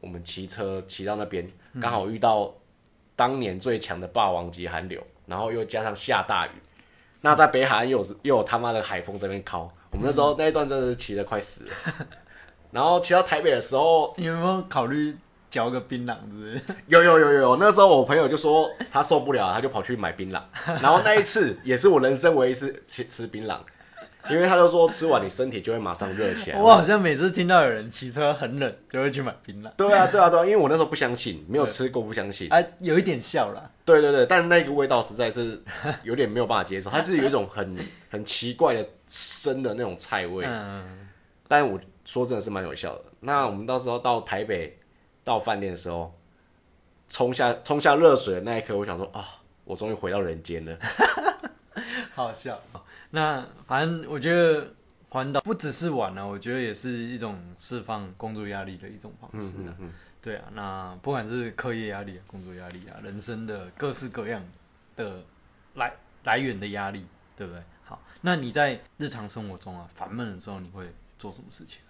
[0.00, 1.48] 我们骑车骑到那边，
[1.80, 2.54] 刚好遇到
[3.14, 6.50] 当年最强的霸王级寒流，然后又加上下大雨。
[7.22, 11.70] 那在北海岸又有又有他妈的海风这边靠，我们那时候那一段真的是骑得快死了。
[12.70, 15.16] 然后骑到台北的时候，你有没有考虑
[15.48, 16.60] 嚼个槟榔，是不是？
[16.88, 20.40] 有有有有有，那时候我朋友就说他受不了，他就跑去买槟榔。
[20.82, 23.58] 然后那一次也是我人生唯一一次吃吃槟榔，
[24.28, 26.58] 因为他就说吃完你身体就会马上热起来。
[26.58, 29.70] 我好像每次听到有人骑车很冷，就会去买槟榔。
[29.76, 32.52] 对啊对啊对啊，因为我那时候不相信，没有吃过不相信。
[32.52, 33.70] 啊，有一点笑了。
[33.84, 35.62] 对对对，但那个味道实在是
[36.02, 37.78] 有点没有办法接受，它是有一种很
[38.10, 40.44] 很奇怪的生的那种菜味。
[40.46, 41.08] 嗯。
[41.48, 43.04] 但我说真的是蛮有效的。
[43.20, 44.76] 那我们到时候到台北
[45.26, 46.14] 到饭店的时候，
[47.08, 49.26] 冲下冲下热水的那一刻，我想说啊，
[49.64, 50.78] 我终于回到人间了。
[52.14, 52.60] 好笑。
[53.10, 54.72] 那反正我觉得
[55.08, 59.74] 环岛不只是玩了，我觉得也是一种释放工作压力的一种方式啊。
[60.22, 64.40] 对啊，那不管是课业压力、工作压力啊，人生的各式各样
[64.94, 65.24] 的
[65.74, 67.04] 来来源的压力，
[67.36, 67.60] 对不对？
[67.84, 71.80] 好，那你在日常生活中啊，烦闷的时候，你会做什么事情？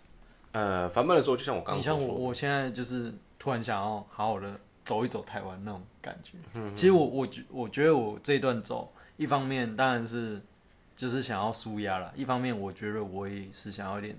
[0.52, 3.12] 呃，烦闷的时候，就像我刚刚说，你像我，我现在就是
[3.46, 6.32] 突然想要好好的走一走台湾那种感觉。
[6.54, 10.42] 嗯，其实我我觉我觉得我这一段走，一方面当然是
[10.96, 14.18] 就是想要舒压了，一方面我觉得我也是想要一点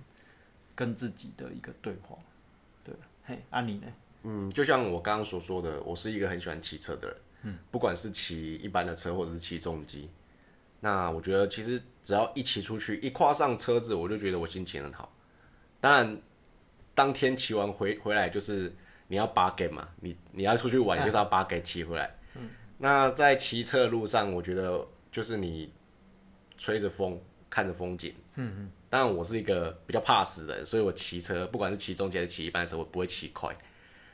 [0.73, 2.17] 跟自己的一个对话。
[2.85, 3.87] 对，嘿，阿你呢？
[4.23, 7.17] 嗯，就像我刚刚所说的，我是一个很喜欢骑车的人。
[7.41, 10.09] 嗯，不管是骑一般的车，或者是骑重机，
[10.79, 15.11] 那我觉得其实只要一骑出去，一跨上车子，我就觉得我心情很好。
[15.81, 16.17] 当然，
[16.95, 18.73] 当天骑完回回来，就是
[19.07, 22.09] 你要把给嘛，你你要出去玩，就是要把给骑回来。
[22.35, 25.71] 嗯，那在骑车的路上，我觉得就是你
[26.57, 28.13] 吹着风，看着风景。
[28.35, 28.71] 嗯嗯。
[28.89, 33.53] 当然，我是一个比较怕死的人，所以我骑车，不管是骑中间还是骑一般的车，我不会骑快。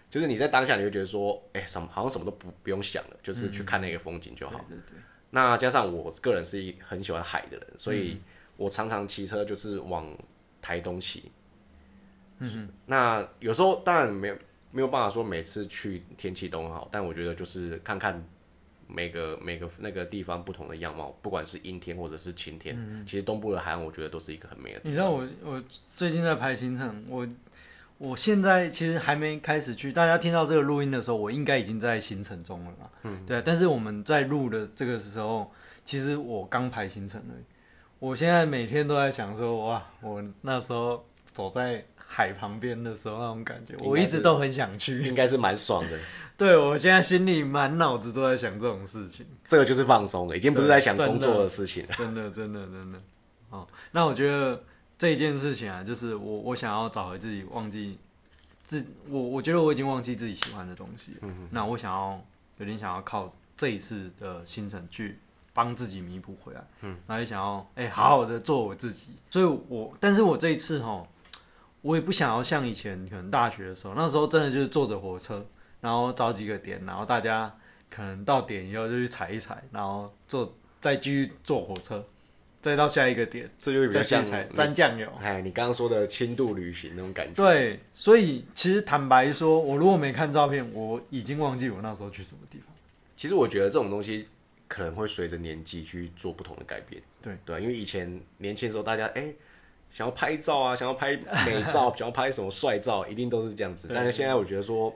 [0.09, 4.63] 就是你在当下，你会觉得说，哎，什么好像什么都不不用想了，就是去看那个风景就好。
[4.67, 4.97] 对对。
[5.29, 8.19] 那加上我个人是一很喜欢海的人，所以
[8.57, 10.07] 我常常骑车就是往
[10.61, 11.31] 台东骑。
[12.39, 14.37] 嗯那有时候当然没有
[14.73, 18.21] 没有办法说每次去天气都很好，但我觉得就是看看
[18.87, 24.81] 每个每个那个地方不同的样貌，不管是阴天或者是晴天，其实东部的海岸我觉得都是一个很美的。
[24.83, 25.63] 你知道我我
[25.95, 27.25] 最近在排行程，我。
[27.99, 32.89] 我现在其实还没开始去，大家听到这个录音的时候，我应该已经在行程中了嘛。
[33.03, 33.41] 嗯，对。
[33.43, 35.49] 但是我们在录的这个时候，
[35.85, 37.33] 其实我刚排行程了。
[37.99, 45.97] 我现在每天都在想说，哇，我那时候走在海旁边的时候那种感觉，我一直都很想去，应该是蛮爽的。
[46.37, 49.25] 对，我现在心里满脑子都在想这种事情。
[49.47, 51.93] 这个就是放松了，已经不是在想工作的事情了。
[51.97, 53.01] 真的，真的，真的。
[53.49, 54.63] 哦，那我觉得。
[54.95, 57.97] 这一件事情啊，就是我我想要找回自己，忘记
[58.63, 61.17] 自我，我觉得我已经忘记自己喜欢的东西。
[61.21, 62.21] 嗯那我想要
[62.59, 65.19] 有点想要靠这一次的行程去
[65.51, 66.63] 帮自己弥补回来。
[66.81, 66.95] 嗯。
[67.05, 71.05] 然后也想要哎好好的做我自己，所以我但是我这一次哈，
[71.83, 75.45] 我也不想要像以前可能大学的时候，那时候真的就是坐着火车，
[75.81, 77.55] 然后找几个点，然后大家
[77.91, 82.03] 可能到点以后就去踩一踩，然后坐再继续坐火车。
[82.61, 85.05] 再到下一个点，这就比较像沾酱油。
[85.19, 87.33] 哎，你刚刚说的轻度旅行那种感觉。
[87.33, 92.73] 对，所以其实坦白说，我如果没看照片，我已经忘记我那时候去什么地方。
[93.17, 94.29] 其实我觉得这种东西
[94.69, 97.01] 可能会随着年纪去做不同的改变。
[97.21, 99.33] 对对，因为以前年轻的时候，大家哎
[99.93, 103.89] 想要拍照啊，想要拍美照， 想要拍什么帅照，一定都是这样子。
[103.93, 104.93] 但是现在我觉得说，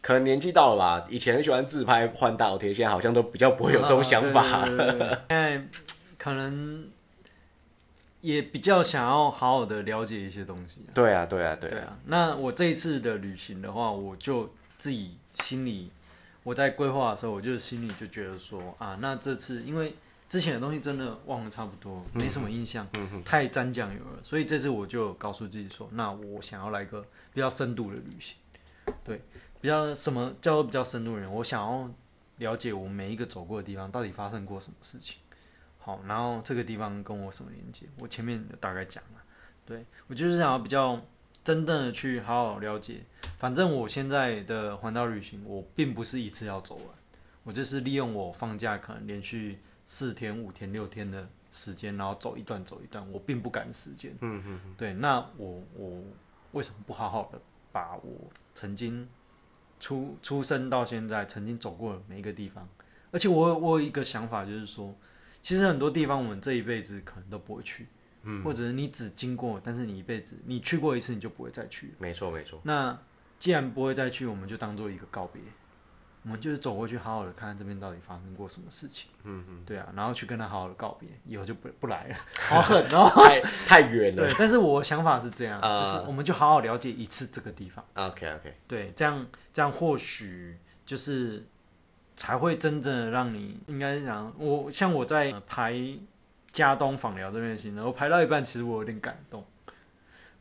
[0.00, 4.64] 可能年纪到了吧，以前很喜欢自拍换大头贴，现在好像都比较不会有这种想法。
[5.28, 5.62] 现在。
[6.16, 6.88] 可能
[8.22, 10.80] 也比较想要好好的了解一些东西。
[10.94, 11.98] 对啊，对啊，对啊。
[12.06, 15.90] 那我这一次的旅行的话，我就自己心里
[16.42, 19.92] 我在规划的时候，我就心里就觉得说啊，那这次因为
[20.34, 22.84] 之前的东西真的忘了差不多，没什么印象，
[23.24, 27.00] 太沾酱油了，所以这次我就告诉自己说，那我想要来个
[27.32, 28.36] 比较深度的旅行。
[29.04, 29.22] 对，
[29.60, 31.32] 比较什么叫做比较深度的人？
[31.32, 31.88] 我想要
[32.38, 35.18] 了解我每一个走过的地方到底发生过什么事情。
[35.78, 37.86] 好，然后这个地方跟我什么连接？
[38.00, 39.22] 我前面大概讲了，
[39.64, 41.00] 对我就是想要比较
[41.44, 43.04] 真正的去好好了解。
[43.38, 46.86] 反正我现在的环岛旅行，我并不是一次要走完，
[47.44, 54.12] 我就是利用我放假可能连续四天、五天、六天的时间，然后走一段走一段，我并不赶时间。
[54.20, 54.74] 嗯嗯嗯。
[54.76, 56.02] 对，那我我
[56.52, 57.40] 为什么不好好的
[57.72, 59.08] 把我曾经
[59.78, 62.68] 出出生到现在曾经走过的每一个地方？
[63.10, 64.94] 而且我我有一个想法，就是说。
[65.42, 67.86] 其实很多地方我们这一辈子可能都不会去，
[68.22, 71.92] 嗯，或者是你只经过，但是你一辈子你去过一次，你就不会再去。
[71.98, 72.58] 没错没错。
[72.64, 72.98] 那
[73.38, 75.42] 既然不会再去，我们就当做一个告别。
[76.24, 79.10] 我们就是走过去，好好的看看这边到底发生过什么事情。
[79.24, 82.16] 嗯嗯，对啊，然后去跟他好好的告别，以后就不不来了。
[82.40, 84.22] 好狠哦，太太远了。
[84.24, 87.84] 对，但是我想法是这样，就是我们就好好了解一次这个地方。
[87.94, 91.44] OK OK，对，这样这样或许就是
[92.16, 95.74] 才会真正的让你，应该是讲我像我在呃排
[96.52, 99.44] 加东访寮这边的行程，我排到一半，其实我有点感动。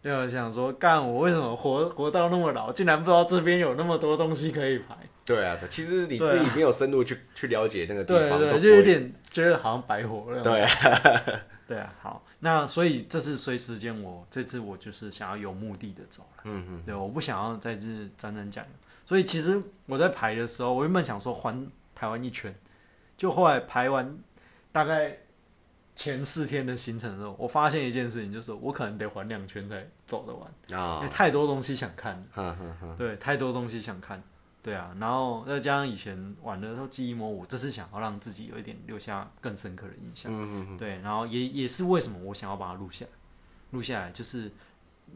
[0.02, 4.96] 对，我想说，干我为什么活活到那么老，竟然不知道这边有那么多东西可以排？
[5.26, 10.42] 对啊，其实你自己没有深入去、去了解那个地方，对就有点觉得好像白活了。
[10.44, 10.66] 对
[11.66, 18.72] 对啊，好，那所以这次随时间我这次我就是想要有目的的走了，嗯嗯，对，我不想要在这沾沾酱油，
[19.06, 22.54] 所以其实我在排的时候，我原本想说环台湾一圈，
[23.18, 24.18] 就后来排完
[24.74, 25.20] 大概
[25.96, 34.22] 前四天的行程的时候，我发现一件事情，就是我可能得环两圈才走得完，因啊为，太多东西想看了，对，太多东西想看。
[34.64, 40.32] 对啊，然后再加上以前玩的时候记忆模糊，这是想要让自己有一点留下更深刻的印象。
[40.32, 43.12] 嗯嗯嗯，对，然后也也是为什么我想要把它录下来，
[43.72, 44.50] 录下来就是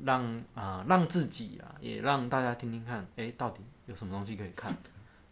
[0.04, 0.22] 让
[0.54, 4.76] 啊、呃让自己啊，也让大家听听看，哎，到底有什么东西可以看？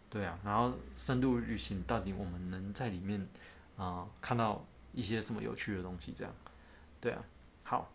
[0.09, 3.27] 对啊，然后深度旅行到底我们能在里面
[3.75, 6.13] 啊、看到一些什么有趣的东西？
[6.15, 6.33] 这样，
[7.01, 7.21] 对啊，
[7.63, 7.91] 好，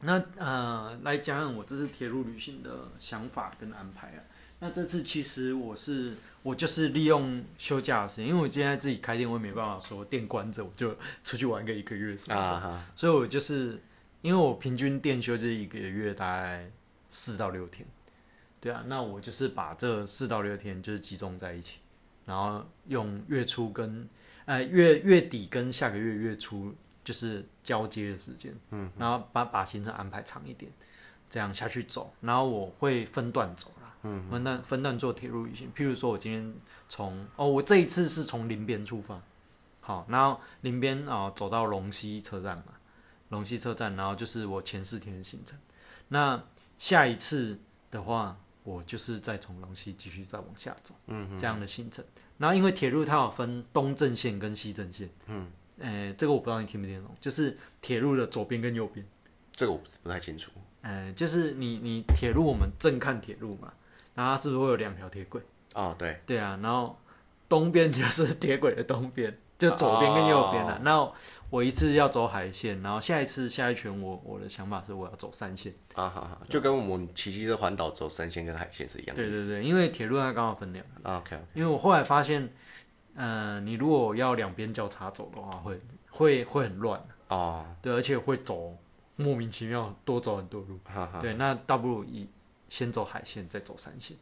[0.00, 4.18] 那呃来讲讲我这次铁路旅行的想法跟安排啊。
[4.60, 13.82] 那这次其实我是我就是利用休假的时间，因为我今天自己开店，我也没办法说店关着我就出去玩个一个月什么的，啊哈，所以我就是
[14.22, 16.70] 因为我平均店休就是一个月大概
[17.10, 17.86] 四到六天，
[18.60, 21.78] 对啊，那我就是把这四到六天就是集中在一起，
[22.24, 24.08] 然后用月初跟
[24.46, 30.72] 呃月月底跟下个月月初就是交接的时间，嗯，然后把把行程安排长一点，
[31.28, 36.54] 这样下去走，然后我会分段走啦，嗯，分段分段做铁路旅行，譬如说我今天
[36.88, 39.20] 从哦，我这一次是从林边出发，
[39.80, 42.74] 好，然后林边啊、走到龙溪车站嘛，
[43.30, 45.58] 龙溪车站，然后就是我前四天的行程。
[46.08, 46.42] 那
[46.76, 47.58] 下一次
[47.90, 52.04] 的话，我就是再从龙溪继续再往下走，嗯，这样的行程。
[52.36, 59.06] 然后因为铁路它有分东正线跟西正线，嗯，呃，这个我不知道你听不听得懂，就是铁路的左边跟右边，
[59.52, 60.50] 这个我不太清楚。
[60.82, 63.72] 呃，就是你你铁路我们正看铁路嘛，
[64.14, 65.40] 然后它是不是会有两条铁轨？
[65.74, 66.96] 哦，对，对啊，然后
[67.48, 71.12] 东边就是铁轨的东边，就左边跟右边了、哦那
[71.50, 75.72] 我一次要走海线，然后下一次下一圈我我的想法是我要走山线。
[75.94, 79.22] 啊哈哈，就跟我们骑机车环岛走山线跟海线是一样的。
[79.22, 82.52] 对对对，因为铁路它刚好分两边，啊 OK，因为我后来发现，
[83.14, 88.76] 呃，你如果要两边交叉走的话，会会会很乱，哦，对，而且会走
[89.14, 90.76] 莫名其妙多走很多路。
[90.84, 92.28] 哈哈，对，那倒不如以
[92.74, 94.16] 先走海线，再走山线。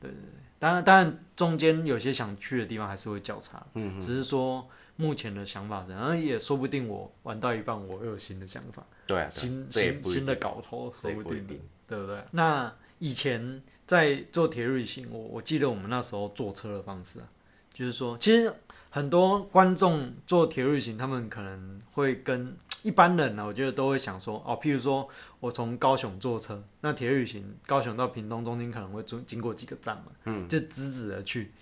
[0.00, 11.46] 对对对，当然当然中间有些想去的地方还是会交叉，嗯只是说目前的想法是，然后也说不定我玩到一半我又有新的想法，对啊，新新新的搞头，这说不定
[11.86, 12.24] 对不对？
[12.30, 17.28] 那以前在做铁路旅行，我我记得我们那时候坐车的方式啊，
[17.74, 18.50] 就是说，其实
[18.88, 31.52] 很多观众做铁路旅行，他们可能会跟一般人呢、我觉得都会想说，哦，譬如说我从高雄坐车，那铁路旅行高雄到屏东中间可能会经经过几个站嘛，嗯，就直直的去。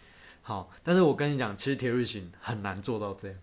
[0.43, 3.37] 好，但是我跟你讲，其实铁路旅行很难做到这样，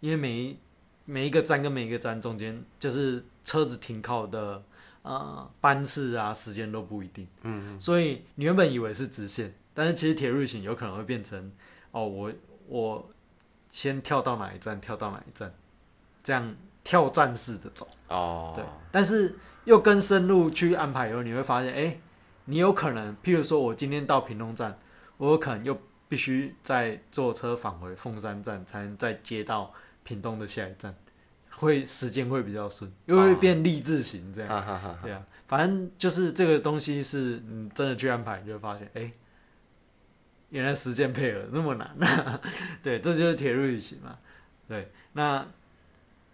[0.00, 0.58] 因为每一
[1.04, 4.62] 每一个站跟每一个站中间，就是车子停靠的
[5.02, 11.52] 呃班次啊时间都不一定，嗯，所以你原本以为是直线，但是其实铁路旅行有可能会变成
[11.90, 12.32] 哦，我
[12.68, 13.10] 我
[13.68, 15.52] 先跳到哪一站，跳到哪一站，
[16.22, 16.54] 这样
[16.86, 17.88] 跳战式的走。
[18.06, 21.98] 哦，对，但是又更深入去安排以后，你会发现，哎、
[22.44, 24.78] 你有可能，譬如说我今天到屏东站，
[25.16, 25.76] 我有可能又
[26.08, 29.72] 必须再坐车返回凤山站，才能再接到
[30.04, 30.94] 屏东的下一站，
[31.50, 34.96] 会时间会比较顺，又会变励志型这样。
[35.02, 39.10] 对啊，反正就是这个东西是你真的去安排，你就会发现，哎、
[40.50, 41.90] 原来时间配合那么难。
[42.80, 44.16] 对，这就是铁路旅行嘛。
[44.68, 45.44] 对，那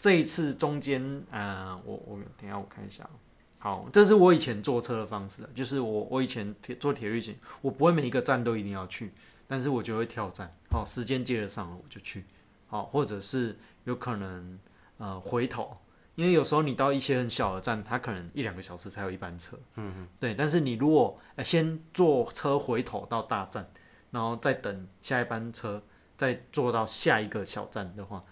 [0.02, 3.14] 这一次中间，呃，我我等一下我看一下哦。
[3.60, 9.12] 好，这是我以前坐车的方式啊，就是我我以前铁坐铁路旅行，我不会每一个站都一定要去，
[9.46, 12.24] 但是我就会跳站，好，时间接得上了我就去，
[12.66, 14.58] 好，或者是有可能
[14.98, 15.76] 呃回头，
[16.16, 20.34] 因为有时候你到一些很小的站，它可能一两个小时才有一班车，嗯嗯，对。
[20.34, 23.70] 但是你如果、呃先坐车回头到大站，
[24.10, 25.80] 然后再等下一班车，
[26.16, 28.24] 再坐到下一个小站的话，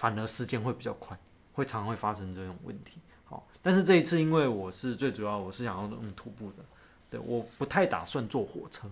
[0.00, 1.14] 反而时间会比较快，
[1.52, 2.96] 会常会发生这种问题。
[3.26, 6.64] 好，但是这一次因为我是最主要，我是想要用徒步的，
[7.10, 8.88] 对，我不太打算坐火车，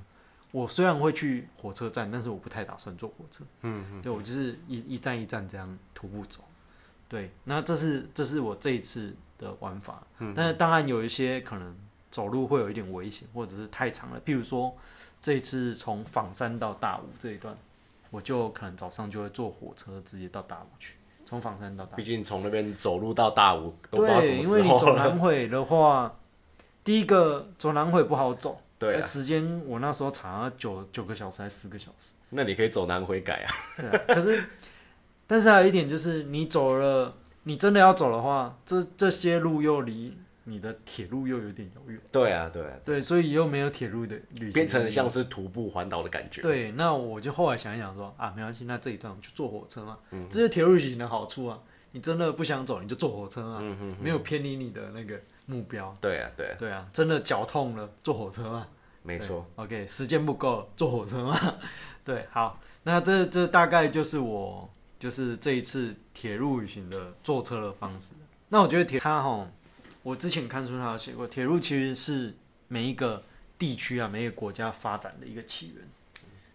[0.50, 3.42] 我虽然会去火车站，但是我不太打算坐火车。
[3.62, 6.44] 嗯嗯，对我就是一一站一站这样徒步走。
[7.08, 10.06] 对，那这是这是我这一次的玩法。
[10.18, 11.74] 嗯，但是当然有一些可能
[12.10, 14.20] 走路会有一点危险，或者是太长了。
[14.20, 14.76] 譬如说
[15.22, 17.56] 这一次从仿山到大武这一段，
[18.10, 21.96] 我就可能早上就会坐火车直接到大武去，从房山到大。
[21.96, 24.54] 毕竟从那边走路到大武都不知道什么时候。
[24.54, 26.16] 对，因为你走南回的话，
[26.82, 28.60] 第一个走南回不好走。
[28.78, 32.12] 对，时间我那时候查了九九个小时还是十个小时？
[32.30, 33.50] 那你可以走南回改啊。
[33.76, 34.44] 对啊，可是，
[35.26, 40.16] 但是还有一点就是，你走了，你真的要走的话，这这些路又离
[40.48, 42.00] 你的铁路又有点遥远。
[42.10, 46.40] 对啊，对啊，对，所以又没有铁路的旅行，变成像是徒步环岛的感觉。
[46.40, 49.98] 对，那我就后来想一想说啊，没关系，那这一段我就坐火车嘛。
[50.10, 51.58] 嗯，这是铁路旅行的好处啊。
[51.92, 53.58] 你真的不想走，你就坐火车啊。
[53.60, 55.20] 嗯嗯，没有偏离你的那个。
[55.50, 58.66] 目标对啊，对啊，对啊，真的脚痛了，坐火车嘛？
[59.02, 59.46] 没错。
[59.56, 61.40] OK，时间不够，坐火车嘛？
[62.04, 68.12] 对，好，那这这大概就是我就是这一次铁路旅行的坐车的方式。
[68.50, 69.50] 那我觉得铁它哈，
[70.02, 72.34] 我之前看书上写过，铁路其实是
[72.68, 73.22] 每一个
[73.58, 75.84] 地区啊，每一个国家发展的一个起源。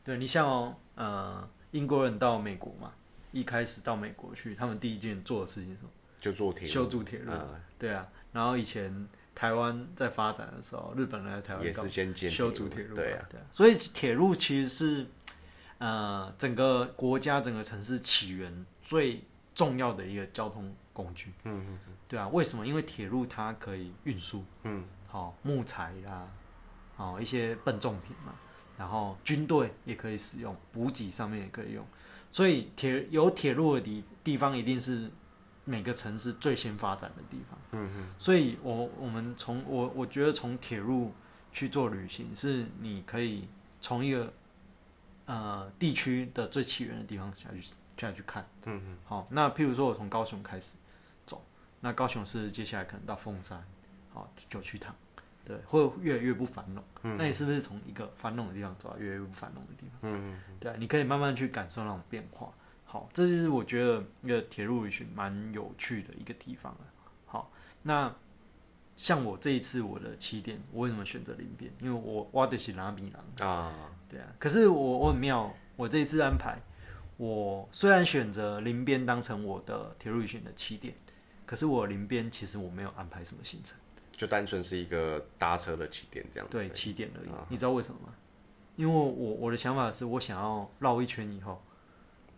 [0.04, 2.94] 对你像哦，呃，英国人到美国嘛，
[3.32, 5.90] 一开始到美国去，他们第一件做的事情是什么？
[6.18, 7.32] 就做铁路，修筑铁路。
[7.78, 8.08] 对啊。
[8.32, 13.46] 然后以前台湾在发展的时候，日本人在台湾也是先建修筑铁路，对啊，对啊。
[13.52, 15.06] 所以铁路其实是
[15.78, 19.22] 呃整个国家整个城市起源最
[19.54, 21.32] 重要的一个交通工具。
[21.44, 21.94] 嗯嗯嗯。
[22.14, 22.68] 对啊，为什么？
[22.68, 26.28] 因为铁路它可以运输，嗯，好木材啦，
[26.96, 28.36] 好一些笨重品嘛，
[28.78, 31.84] 然后军队也可以使用，补给上面也可以用。
[32.30, 35.10] 所以铁有铁路的地地方一定是。
[35.66, 41.14] 每个城市最先发展的地方，嗯嗯，所以我我们从我我觉得从铁路
[41.54, 43.48] 去做旅行，是你可以
[43.80, 44.34] 从一个
[45.26, 50.80] 呃地区的最起源的地方下去下去看，嗯嗯，好，那譬如说我从高雄开始走，
[51.84, 53.62] 那高雄是接下来可能到凤山，
[54.14, 54.96] 好九曲塘，
[55.44, 60.00] 对，会越来越不繁荣，嗯，那你是不是从一个繁荣的地方走到越来越不繁荣的地方？
[60.04, 62.50] 嗯嗯，对，你可以慢慢去感受那种变化。
[62.86, 66.80] 好，这就是我觉得一个铁路旅行蛮有趣的一个地方了。
[67.26, 68.16] 好，那
[68.96, 71.70] 像我这一次我的起点，我为什么选择林边？
[71.82, 74.28] 因为我挖的是拉米郎啊，对啊。
[74.40, 76.58] 可是我我很妙，我这一次安排，
[77.18, 80.96] 我虽然选择林边当成我的铁路旅行的起点，
[81.46, 83.78] 可是我林边其实我没有安排什么行程，
[84.12, 86.48] 就单纯是一个搭车的起点这样。
[86.50, 87.30] 对，起点而已。
[87.50, 88.14] 你知道为什么吗？
[88.76, 91.62] 因为我我的想法是我想要绕一圈以后。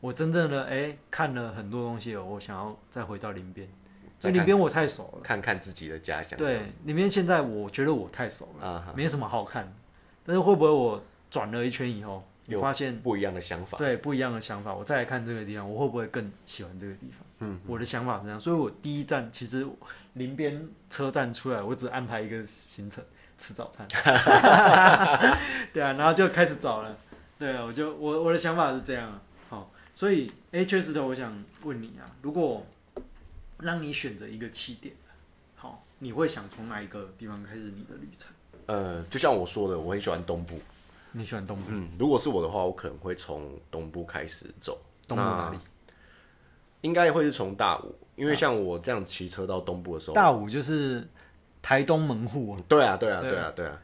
[0.01, 3.67] 我真正的哎看了很多东西，我想要再回到林边，
[4.19, 6.37] 这林边我太熟了，看看自己的家乡。
[6.37, 9.73] 对，林边现在我觉得我太熟了，没什么好看。
[10.23, 13.79] 但是会不会我转了一圈以后，有发现不一样的想法？
[13.79, 17.24] 对，不一样的想法，我再来看这个地方，我会不会更喜欢这个地方？
[17.39, 19.67] 嗯，我的想法是这样，所以我第一站其实
[20.13, 23.03] 临边车站出来，我只安排一个行程，
[23.37, 23.85] 吃早餐。
[25.73, 26.97] 对啊，然后就开始找了。
[27.37, 29.19] 对啊，我就我我的想法是这样。
[29.49, 31.31] 好所以，哎，确实的，我想
[31.63, 32.65] 问你啊，如果
[33.59, 34.95] 让你选择一个起点，
[35.55, 38.33] 好，你会想从哪一个地方开始你的旅程？
[38.67, 40.59] 呃，就像我说的，我很喜欢东部。
[41.11, 41.63] 你喜欢东部？
[41.67, 44.81] 嗯，如果是我的话，我可能会从东部开始走。
[45.07, 45.57] 东部哪里？
[46.85, 51.05] 应该会是从大武，因为像我这样骑车到东部的时候，大武就是
[51.61, 52.55] 台东门户。
[52.67, 53.81] 对啊，对啊，对啊，对啊。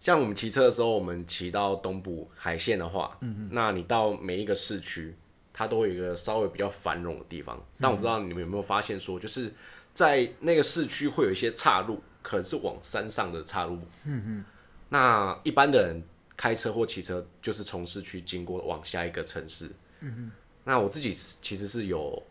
[0.00, 5.14] 像我们骑车的时候，我们骑到东部海线的话，嗯嗯，那你到每一个市区。
[5.52, 9.52] 它都有一个稍微比较繁荣的地方，但我不知道你们有没有发现，说就是
[9.92, 13.76] 在那个市区会有一些岔路，可能是往山上的岔路。
[14.04, 14.44] 嗯嗯。
[14.88, 16.02] 那一般的人
[16.34, 19.66] 开车或骑车，就是从市区经过往下一个城市。
[19.98, 20.32] 嗯嗯。
[20.64, 22.22] 那我自己其实是有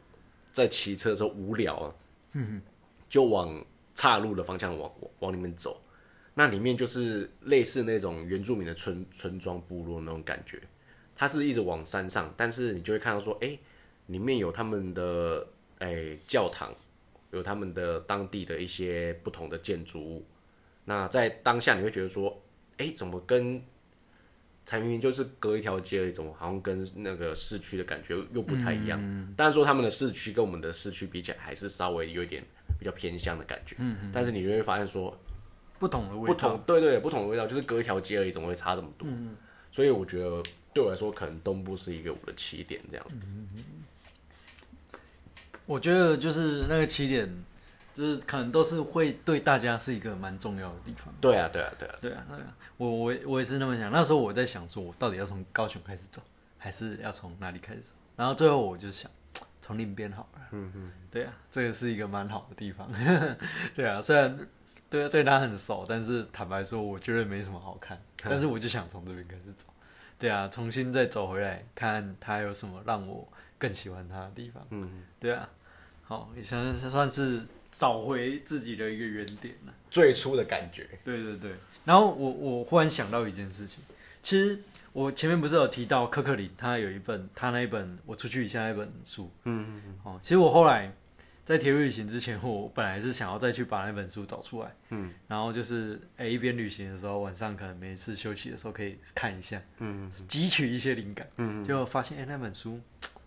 [0.52, 1.96] 在骑车的时候无聊啊，
[2.34, 2.62] 嗯哼，
[3.08, 5.82] 就往岔路的方向往往里面走，
[6.34, 10.62] 那里面就是类似那种原住民的村村庄部落那种感觉。
[11.16, 13.58] 它是一直往山上，但是你就会看到说，哎，
[14.08, 15.46] 里面有他们的
[15.80, 16.74] 哎教堂，
[17.32, 20.26] 有他们的当地的一些不同的建筑物。
[20.86, 22.42] 那在当下你会觉得说，
[22.78, 23.62] 哎，怎么跟
[24.70, 29.34] 才明明就是隔一条街而已，怎么好像跟那个市区的感觉又不太一样？
[29.36, 32.44] 但是说他们的市区跟我们的市区比起来，还是稍微有一点
[32.78, 33.76] 比较偏向的感觉。
[33.80, 34.12] 嗯嗯。
[34.14, 35.18] 但是你就会发现说，
[35.80, 39.08] 不同的味道，不同对对，不同的味道，就是隔一条街而已，怎么会差这么多？
[39.72, 40.44] 所以我觉得。
[40.72, 43.06] 对我来说，可能东部是一个我的起点，这样。
[45.66, 47.28] 我觉得就是那个起点，
[48.00, 51.14] 就就是可能都是会对大家是一个蛮重要的地方。
[51.20, 53.92] 对啊，对啊，对啊，对啊，对啊，我我我也是那么想。
[53.92, 56.22] 那时候我在想，说我到底要从高雄开始走，
[56.58, 57.94] 还是要从哪里开始走？
[58.16, 59.12] 然后最后我就想，
[59.62, 60.42] 从另边好了。
[60.52, 62.90] 嗯嗯，对啊，这个是一个蛮好的地方。
[63.76, 64.48] 对啊，虽然
[64.90, 68.00] 对对他很熟，但是坦白说，我觉得没什么好看。
[68.24, 69.68] 但是我就想从这边开始走。
[70.18, 73.28] 对啊，重新再走回来，看他有什么让我
[73.58, 74.66] 更喜欢他的地方。
[74.72, 75.48] 嗯，对啊，
[76.04, 77.42] 好，也算是
[77.72, 79.74] 找回自己的一个原点了。
[79.90, 80.88] 最初的感觉。
[81.04, 81.52] 对对对。
[81.86, 83.84] 然后我我忽然想到一件事情，
[84.22, 84.60] 其实
[84.94, 89.32] 我前面不是有提到柯克林，他有一本他那一本我出去一下那本书。
[89.46, 90.00] 嗯嗯嗯。
[90.04, 90.92] 哦，其实我后来。
[91.46, 102.80] 在铁路旅行之前，我本来是想要再去把那本书找出来，嗯，然后就是哎一边旅行的时候，晚上可能每次休息的时候可以看一下，嗯，汲取一些灵感，嗯，就发现哎那本书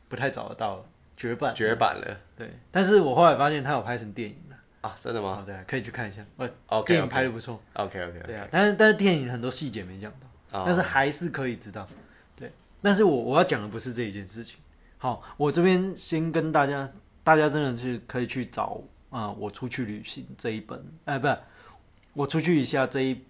[0.09, 0.87] 不太找得到，
[1.17, 5.43] 绝版，绝版了，对，但是我后来发现他有拍成电影了，啊，真的吗？
[5.47, 6.25] 对，可以去看一下，
[6.69, 10.13] 哦，电影拍的不错，OK OK，对啊，但是但是电影很多细节没讲
[10.51, 11.87] 到，但是还是可以知道，
[12.37, 14.59] 对，但是我我要讲的不是这一件事情，
[14.99, 16.91] 好，我这边先跟大家。
[17.25, 21.39] 大家真的是可以去找啊，我出去旅行这一本，哎，不是，
[22.15, 23.25] 我出去一下这一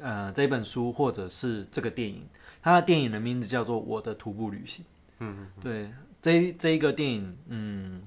[0.00, 2.24] 呃这一本书，或者是这个电影，
[2.62, 4.84] 它的电影的名字叫做《我的徒步旅行》。
[5.18, 5.92] 嗯嗯，对，
[6.22, 8.00] 这这一个电影，嗯，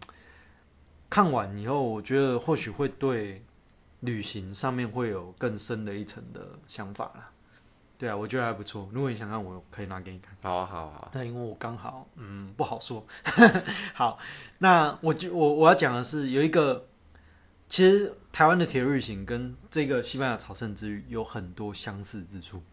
[1.09, 3.43] 看完以后，我觉得或许会对
[3.99, 7.29] 旅行上面会有更深的一层的想法啦。
[7.97, 8.89] 对啊，我觉得还不错。
[8.91, 10.35] 如果你想看，我可以拿给你看。
[10.41, 11.09] 好啊，好啊，好。
[11.13, 13.05] 对，因为我刚好，嗯，不好说。
[13.93, 14.17] 好，
[14.59, 16.87] 那我就我我要讲的是，有一个，
[17.69, 22.63] 其实台湾的铁路旅行跟这个西班牙朝圣之旅有很多相似之处。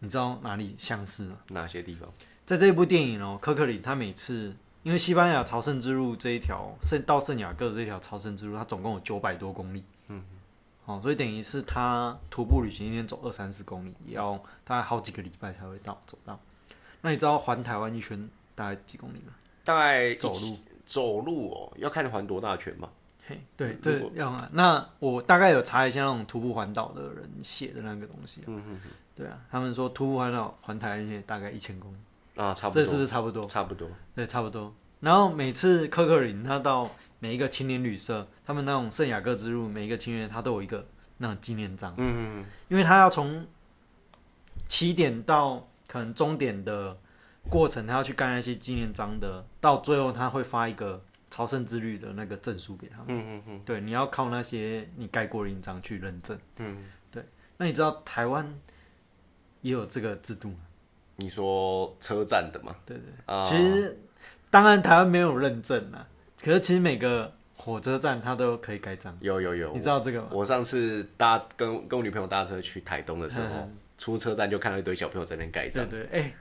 [0.00, 1.38] 你知道哪里相似吗？
[1.48, 2.10] 哪些地方？
[2.52, 9.82] 在这一部电影哦，科克里他每次因为西班牙朝圣之路这一条圣到圣雅各的这条朝圣之路，它总共有九百多公里。
[10.08, 10.22] 嗯。
[10.84, 16.38] 哦，所以等于是他徒步旅行一天走二三十公里，也要大概好几个礼拜才会到走到。
[17.00, 19.32] 那你知道环台湾一圈大概几公里吗？
[19.64, 22.90] 大概走路走路哦，要看环多大圈嘛。
[23.26, 24.50] 嘿，对，这要啊。
[24.52, 28.42] 那我大概有查一下那种徒步环岛的人写的那个东西。
[28.46, 28.90] 嗯嗯嗯。
[29.16, 31.96] 对啊，他们说徒步环岛环台湾一圈大概一千公里
[32.36, 32.82] 啊，差不多。
[32.82, 33.46] 这是不是差不多？
[33.46, 33.88] 差不多。
[34.14, 34.74] 对，差不多。
[35.00, 36.90] 然后每次科克林他到。
[37.22, 40.84] 每一个青年旅社，他们那种圣雅各之路，每一个青年他都有一个
[41.18, 41.94] 那种纪念章。
[41.96, 42.44] 嗯嗯嗯。
[42.66, 43.46] 因为他要从
[44.66, 46.98] 起点到可能终点的
[47.48, 53.06] 过程，他要去盖那些纪念章的，到最后他会发一个朝圣之旅的那个证书给他们。
[53.10, 53.62] 嗯嗯嗯。
[53.64, 56.36] 对，你要靠那些你盖过的印章去认证。
[56.56, 56.86] 嗯。
[57.12, 57.24] 对，
[57.56, 58.52] 那你知道台湾
[59.60, 60.56] 也有这个制度吗？
[61.16, 62.74] 你说车站的嘛？
[62.86, 63.44] 对对。
[63.44, 63.98] 其实，
[64.50, 66.06] 当然台湾没有认证啊。
[66.42, 69.16] 可是其实每个火车站它都可以盖章。
[69.20, 70.28] 有有有，你知道这个吗？
[70.32, 75.88] 我上次搭跟跟我女朋友搭车去台东的时候，出车站就看到一堆小朋友在那边盖章。
[75.88, 76.34] 对对，哎，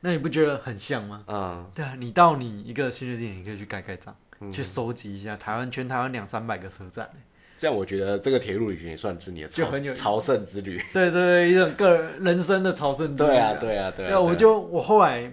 [0.00, 1.22] 那你不觉得很像吗？
[1.28, 4.16] 嗯，对啊，你到你一个新的店，你可以去盖盖章，
[4.50, 7.08] 去收集一下台湾全台湾两三百个车站。
[7.56, 10.82] 这样我觉得这个铁路旅行也算是你的朝朝圣之旅。
[10.92, 13.28] 对对，一种个人人生的朝圣之旅。
[13.30, 14.10] 对啊对啊对啊。
[14.10, 15.32] 那我就我后来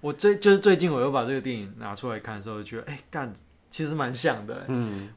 [0.00, 3.32] 我最就是最近我又把这个电影拿出来看的时候，觉得哎干。
[3.74, 5.08] 其实蛮像的，嗯，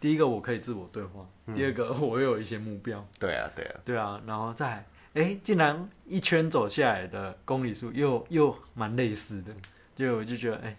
[0.00, 1.24] 第一个我可以自我对话，
[1.54, 4.84] 第二个我又有一些目标，对啊，对啊，对啊，然后再，
[5.14, 9.52] 哎，竟然一圈走下来的公里数又又蛮类似的，
[9.94, 10.76] 就我就觉得，哎，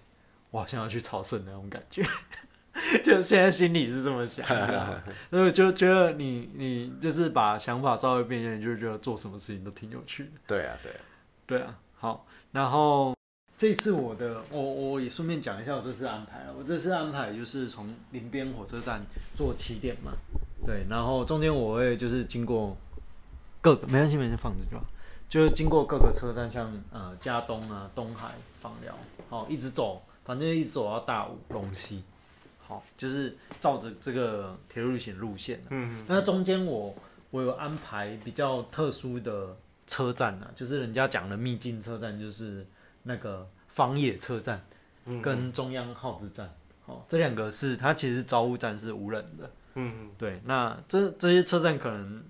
[0.52, 2.04] 我好像要去朝圣那种感觉，
[3.04, 4.46] 就现在心里是这么想，
[5.30, 10.98] 所以就觉得你你就是把想法稍微变一下，就觉得做什么事情都挺有趣的，对啊，对啊，
[11.46, 13.14] 对啊，好，然后。
[13.56, 19.02] 这次我的我我也顺便讲一下我这次安排了，我这次安排就是从林边火车站
[19.36, 20.12] 坐起点嘛，
[20.66, 22.76] 对，然后中间我会就是经过
[23.62, 24.84] 各个没关系，没关系，放着就好，
[25.30, 28.94] 就是经过各个车站，像呃嘉东啊、东海、枋寮，
[29.30, 32.04] 好，一直走，反正一直走到大武、龙溪，
[32.68, 36.06] 好，就是照着这个铁路旅行路线嗯嗯。
[36.08, 36.96] 那中间我
[37.32, 39.56] 我有安排比较特殊的
[39.86, 42.66] 车站啊，就是人家讲的秘境车站，就是
[43.04, 43.48] 那个。
[43.74, 44.64] 方野车站
[45.20, 46.48] 跟中央号志站，
[46.86, 49.50] 哦，这两个是它其实招呼站是无人的。
[49.74, 50.40] 嗯，对。
[50.46, 52.24] 那这这些车站可能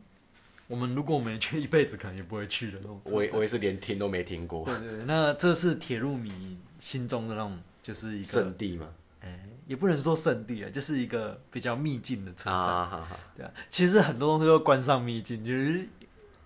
[0.67, 3.01] 我们如果没去一辈子，可能也不会去的那种。
[3.03, 4.63] 我我也是连听都没听过。
[4.63, 5.03] 对对。
[5.03, 8.87] 那这是铁路迷心中的那种，就是一个圣地嘛。
[9.23, 12.53] 哎，也不能说圣地啊，就是一个比较秘境的车站。
[12.53, 15.87] 啊对啊，其实很多东西都关上秘境，就是。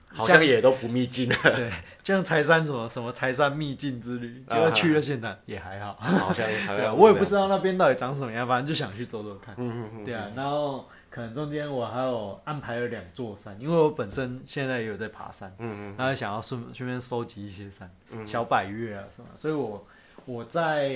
[0.10, 1.70] 好像也都不秘境对，
[2.02, 5.94] 就像柴山什么什么柴山秘境之旅，就要去了现场也还好。
[5.96, 9.54] 好像对啊，我也不知道那边到底长什么样，反正就想去走走看。
[9.58, 10.04] 嗯嗯嗯。
[10.06, 17.90] 对啊，然后可可能中间我还有安排了两座山，因为我本身现在也有在爬山，嗯嗯，然后想要顺顺便收集一些山，
[18.24, 19.84] 小百岳啊什么，所以我
[20.26, 20.92] 我在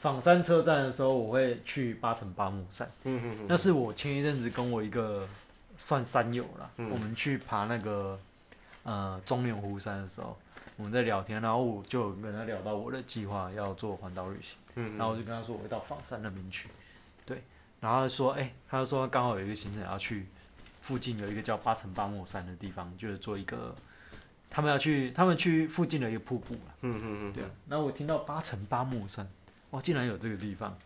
[0.00, 5.28] 访山车站的时候，我会去八层八木山，嗯嗯嗯，那是我前一阵子跟我一个
[5.76, 8.18] 算山友了，我们去爬那个
[8.82, 10.36] 呃中原湖山的时候。
[10.76, 16.70] 我们在聊天，然后我就跟他聊到我的计划要做环岛旅行，嗯，然后我就跟他说我会到仿山那边去，
[17.26, 17.42] 对，
[17.80, 20.26] 然后说，哎，他就说刚好有一个行程要去
[20.80, 23.74] 附近有一个叫八层八木山的地方，就是做一个，
[24.48, 29.28] 他们要去，他们去附近的一个瀑布嗯嗯嗯，对，然后我听到八层八木山，
[29.70, 30.76] 哇，竟然有这个地方，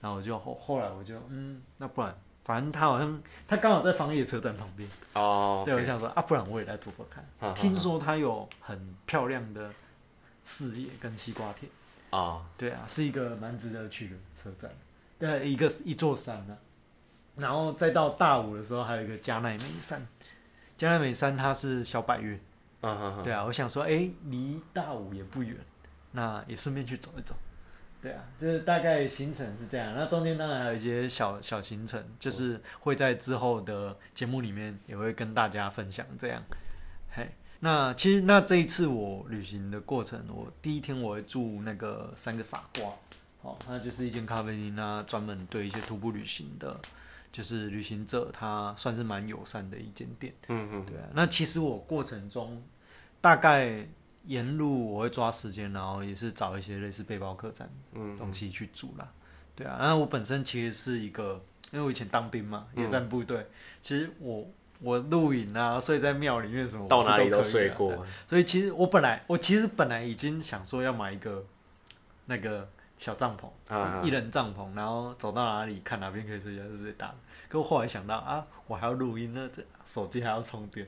[0.00, 2.14] 然后我就后后来我就，嗯，那不然。
[2.44, 7.24] 反正他好像他刚好在方野车站旁边哦，对，我想说啊，不然我也来走走看。
[7.54, 9.70] 听说他有很漂亮的
[10.44, 11.72] 视野跟西瓜田
[12.10, 14.70] 啊，对啊，是一个蛮值得去的车站。
[15.18, 16.54] 对，一个一座山呢，
[17.36, 20.06] 然后再到大武的时候，还有一个加奈美山。
[20.76, 22.38] 加奈美山它是小百岳，
[23.22, 25.56] 对啊，我想说，哎，离大武也不远，
[26.12, 27.34] 那也顺便去走一走。
[28.04, 36.42] 对啊，就是大概行程是这样，那中间当然还有一些小小行程，就是会在之后的节目里面也会跟大家分享这样。
[37.10, 37.26] 嘿，
[37.60, 42.92] 那其实那这一次我旅行的过程，我第一天我会住那个三个傻瓜，
[43.40, 46.78] 哦，那就是一间咖啡厅，那专门对一些徒步旅行的，
[47.32, 50.30] 就是旅行者，他算是蛮友善的一间店。
[50.48, 52.62] 嗯嗯，对啊，那其实我过程中
[53.22, 53.86] 大概。
[54.26, 59.08] 沿路我会抓时间，然后也是找一些类似背包客栈东西去煮啦。
[59.54, 63.46] 对啊，然后我本身其实是一个，因为我以前当兵嘛，野战部队，
[63.80, 64.46] 其实我
[64.80, 68.04] 我露营啊，睡在庙里面什么，到哪里都睡过。
[68.26, 71.44] 所以其实我本来我其实本来已经想说要买一个
[72.26, 77.14] 那个小帐篷，一人帐篷，然后走到哪里看哪边可以睡觉就直接打。
[77.48, 80.84] 可我后来想到啊，我还要录音呢，这手机还要充电。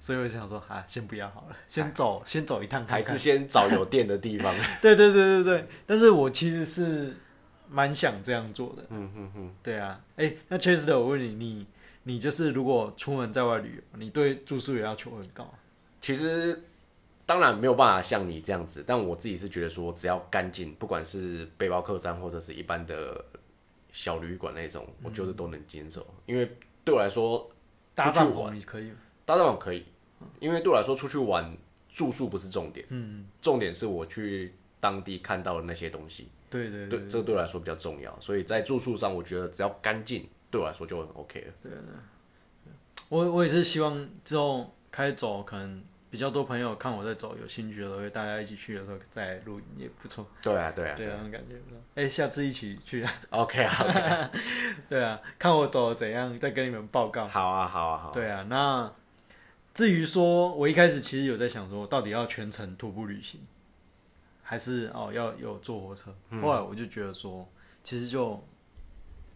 [0.00, 4.52] 所以我想说，啊，先不要好了， 先走，先走一趟，还是先找有电的地方。
[4.80, 7.14] 对对对对对，但是我其实是
[7.68, 8.84] 蛮想这样做的。
[8.88, 11.66] 嗯哼哼，对啊，哎，那 Chaser，，我问你，你
[12.04, 15.52] 你就是如果出门在外旅游，你对住宿也要求很高？
[16.00, 16.64] 其实
[17.26, 23.22] 当然没有办法像你这样子，但我自己是觉得说，只要干净，不管是背包客栈或者是一般的
[23.92, 26.50] 小旅馆那种，我觉得都能接受，因为
[26.82, 27.50] 对我来说，
[27.94, 28.90] 搭帐篷可以。
[29.30, 29.84] 搭帐篷可以，
[30.38, 31.56] 因为对我来说出去玩
[31.88, 41.52] 住宿不是重点，嗯，重点是我去当地看到的那些东西，对对对，这个对我来说比较重要，所以在住宿上，我觉得只要干净，对我来说就很 OK 了。
[41.62, 41.80] 对对，
[43.08, 50.26] 我我也是希望之后开走，可能比较多朋友看我在走，有兴趣的时候，大家一起去的时候再露营也不错。
[50.42, 51.56] 对啊对啊，对啊，那种感觉。
[51.96, 54.30] 哎，下次一起去啊，OK 啊，
[54.88, 57.26] 对啊，看我走的怎样，再跟你们报告。
[57.26, 58.10] 好啊好啊好。
[58.12, 58.92] 对啊，那。
[59.72, 63.40] 至于说，我一开始其实有在想说，到底要全程徒步旅行，
[64.42, 66.12] 还是哦要有坐火车？
[66.42, 67.48] 后来我就觉得说，
[67.84, 68.42] 其实就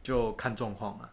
[0.03, 1.09] 就看状况了，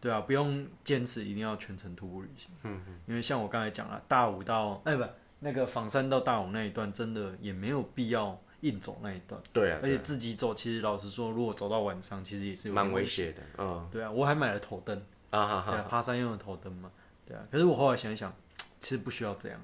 [0.00, 2.48] 对啊，不用坚持一定要全程徒步旅行。
[2.62, 2.98] 嗯嗯。
[3.06, 5.04] 因为像我刚才讲了，大武到哎不，
[5.40, 9.38] 那个仿山到大武那一段，真的也没有必要硬走那一段。
[9.52, 9.80] 对啊。
[9.82, 13.42] 而且自己走，其实老实说，如果走到晚上，其实也是蛮危险的。
[13.58, 13.88] 嗯。
[13.90, 14.96] 对啊，我还买了头灯
[15.30, 16.88] 啊哈哈，爬山用的头灯嘛。
[17.26, 17.42] 对啊。
[17.50, 18.32] 可是我后来想一想。
[18.80, 19.60] 其实不需要这样，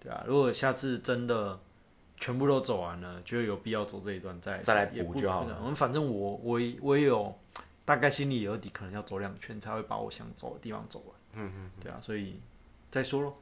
[0.00, 0.24] 对啊。
[0.26, 1.60] 如果下次真的
[2.16, 5.58] 全部都走完了，觉得有必要走这一段，再再来补就好了。
[5.60, 7.38] 我们反正我我我也有
[7.84, 11.16] 大概心里有底，可能要走两圈才会把我想走的地方走完。
[11.34, 12.40] 嗯嗯，对啊，所以
[12.90, 13.36] 再说咯。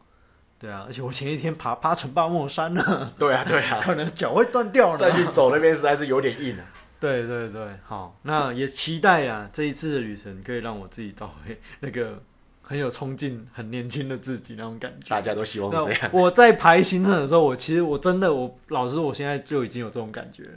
[0.58, 3.08] 对啊，而且我前一天爬 爬成八莫山了。
[3.18, 4.98] 对啊对啊， 可能脚会断掉了。
[4.98, 6.64] 再去走那边实在是有点硬啊。
[6.98, 12.22] 对对对，好，那也期待啊，这一次的旅程可以让我自己找回那个。
[12.62, 16.10] 很有冲劲，很年轻的自己那种感觉，大家都希望这样。
[16.12, 20.50] 我在排行程的时候，我其实我真的，我老师，我现在就已经有这种感觉了。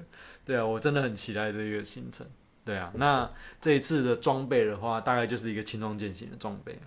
[0.45, 2.25] 对啊，我真的很期待这个行程。
[2.63, 3.29] 对啊，那
[3.59, 6.79] 这一次的装备的话，大概就是一个轻装简行的装备。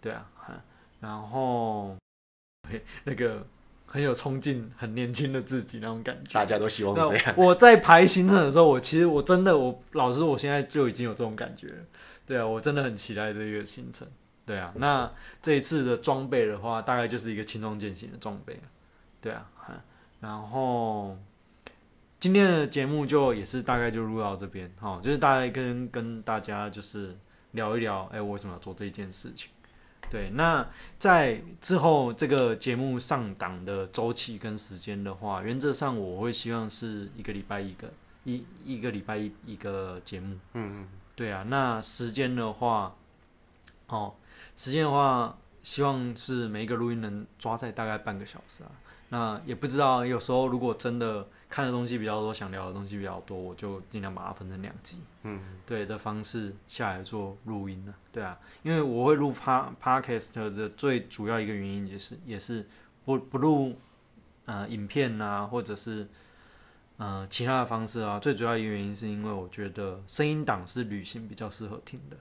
[0.00, 0.28] 对啊，
[1.00, 1.96] 然后
[3.04, 3.46] 那个
[3.86, 7.34] 很有冲劲，很年轻的自己那种感觉，大家都希望这样。
[7.36, 11.74] 我在排行程的时候，我其实我真的，我老师，我现在就已经有这种感觉了。
[12.26, 14.06] 对啊，我真的很期待这个行程。
[14.46, 18.60] 对啊，那这一次的装备的话，大概就是一个轻装简行的装备。
[19.20, 19.50] 对啊，
[20.20, 21.18] 然后
[22.20, 27.16] 今天的节目就也是大概就录到这边，哈，就是大概跟跟大家就是
[27.50, 29.50] 聊一聊，哎，我为什么要做这件事情？
[30.08, 30.64] 对，那
[30.96, 37.92] 在之后这个节目上档的周期跟时间的话，原则上我会希望是一个礼拜一个
[38.22, 40.36] 一一个礼拜一一个节目。
[40.52, 42.94] 嗯嗯，对啊，那时间的话。
[43.88, 44.12] 哦，
[44.56, 48.70] 时间的话，希望是每一个录音能抓在大概半个小时啊。
[49.08, 57.94] 那也不知道，有时候如果真的看的东西比较多，想聊的东西比较多，我就尽量把它分成两集，嗯，对的方式下来做录音呢。
[58.10, 62.66] 对啊，因为我会录 pa podcast 的最主要一个原因也是也是
[63.04, 63.78] 不不录
[64.46, 66.08] 呃影片啊，或者是
[66.96, 68.18] 呃其他的方式啊。
[68.18, 72.16] 最主要一个原因是因为我觉得声音档是旅行比较适合听的。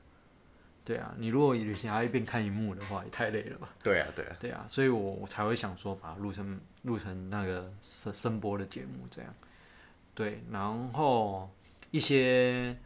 [0.86, 3.70] 对啊，你如果旅行还一边看荧幕的话，也太累了吧？
[3.84, 9.34] 对啊，对啊，对啊，所以我我才会想说把它录成录成那个声声播的节目这样。
[10.14, 11.50] 对，然后
[11.90, 12.78] 一些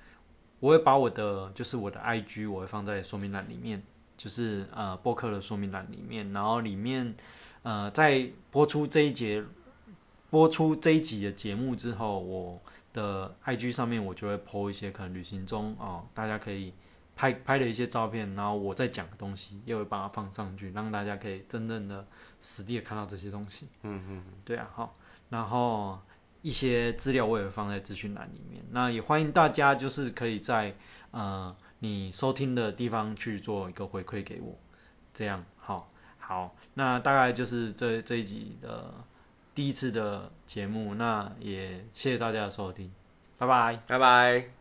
[0.62, 3.84] 我会把我的就是我的 IG 我会放在说明栏里面，
[4.18, 7.14] 就是呃播客的说明栏里面，然后里面
[7.64, 9.44] 呃在播出这一节
[10.30, 12.62] 播出这一集的节目之后，我
[12.94, 16.74] 的 IG 上面我就会 po 一些可能旅行中哦，大家可以。
[17.20, 22.08] 拍拍了一些照片，然后我在讲的东西，也会把它放上去，让大家可以真正的
[22.40, 23.68] 实地的看到这些东西。
[23.82, 24.96] 嗯嗯，对啊，好，
[25.28, 26.00] 然后
[26.42, 28.64] 一些资料我也会放在资讯栏里面。
[28.72, 30.74] 那也欢迎大家就是可以在
[31.12, 34.58] 呃你收听的地方去做一个回馈给我，
[35.12, 35.90] 这样好。
[36.18, 38.94] 好，那大概就是这这一集的
[39.54, 42.90] 第一次的节目，那也谢谢大家的收听，
[43.38, 44.59] 拜拜，拜拜。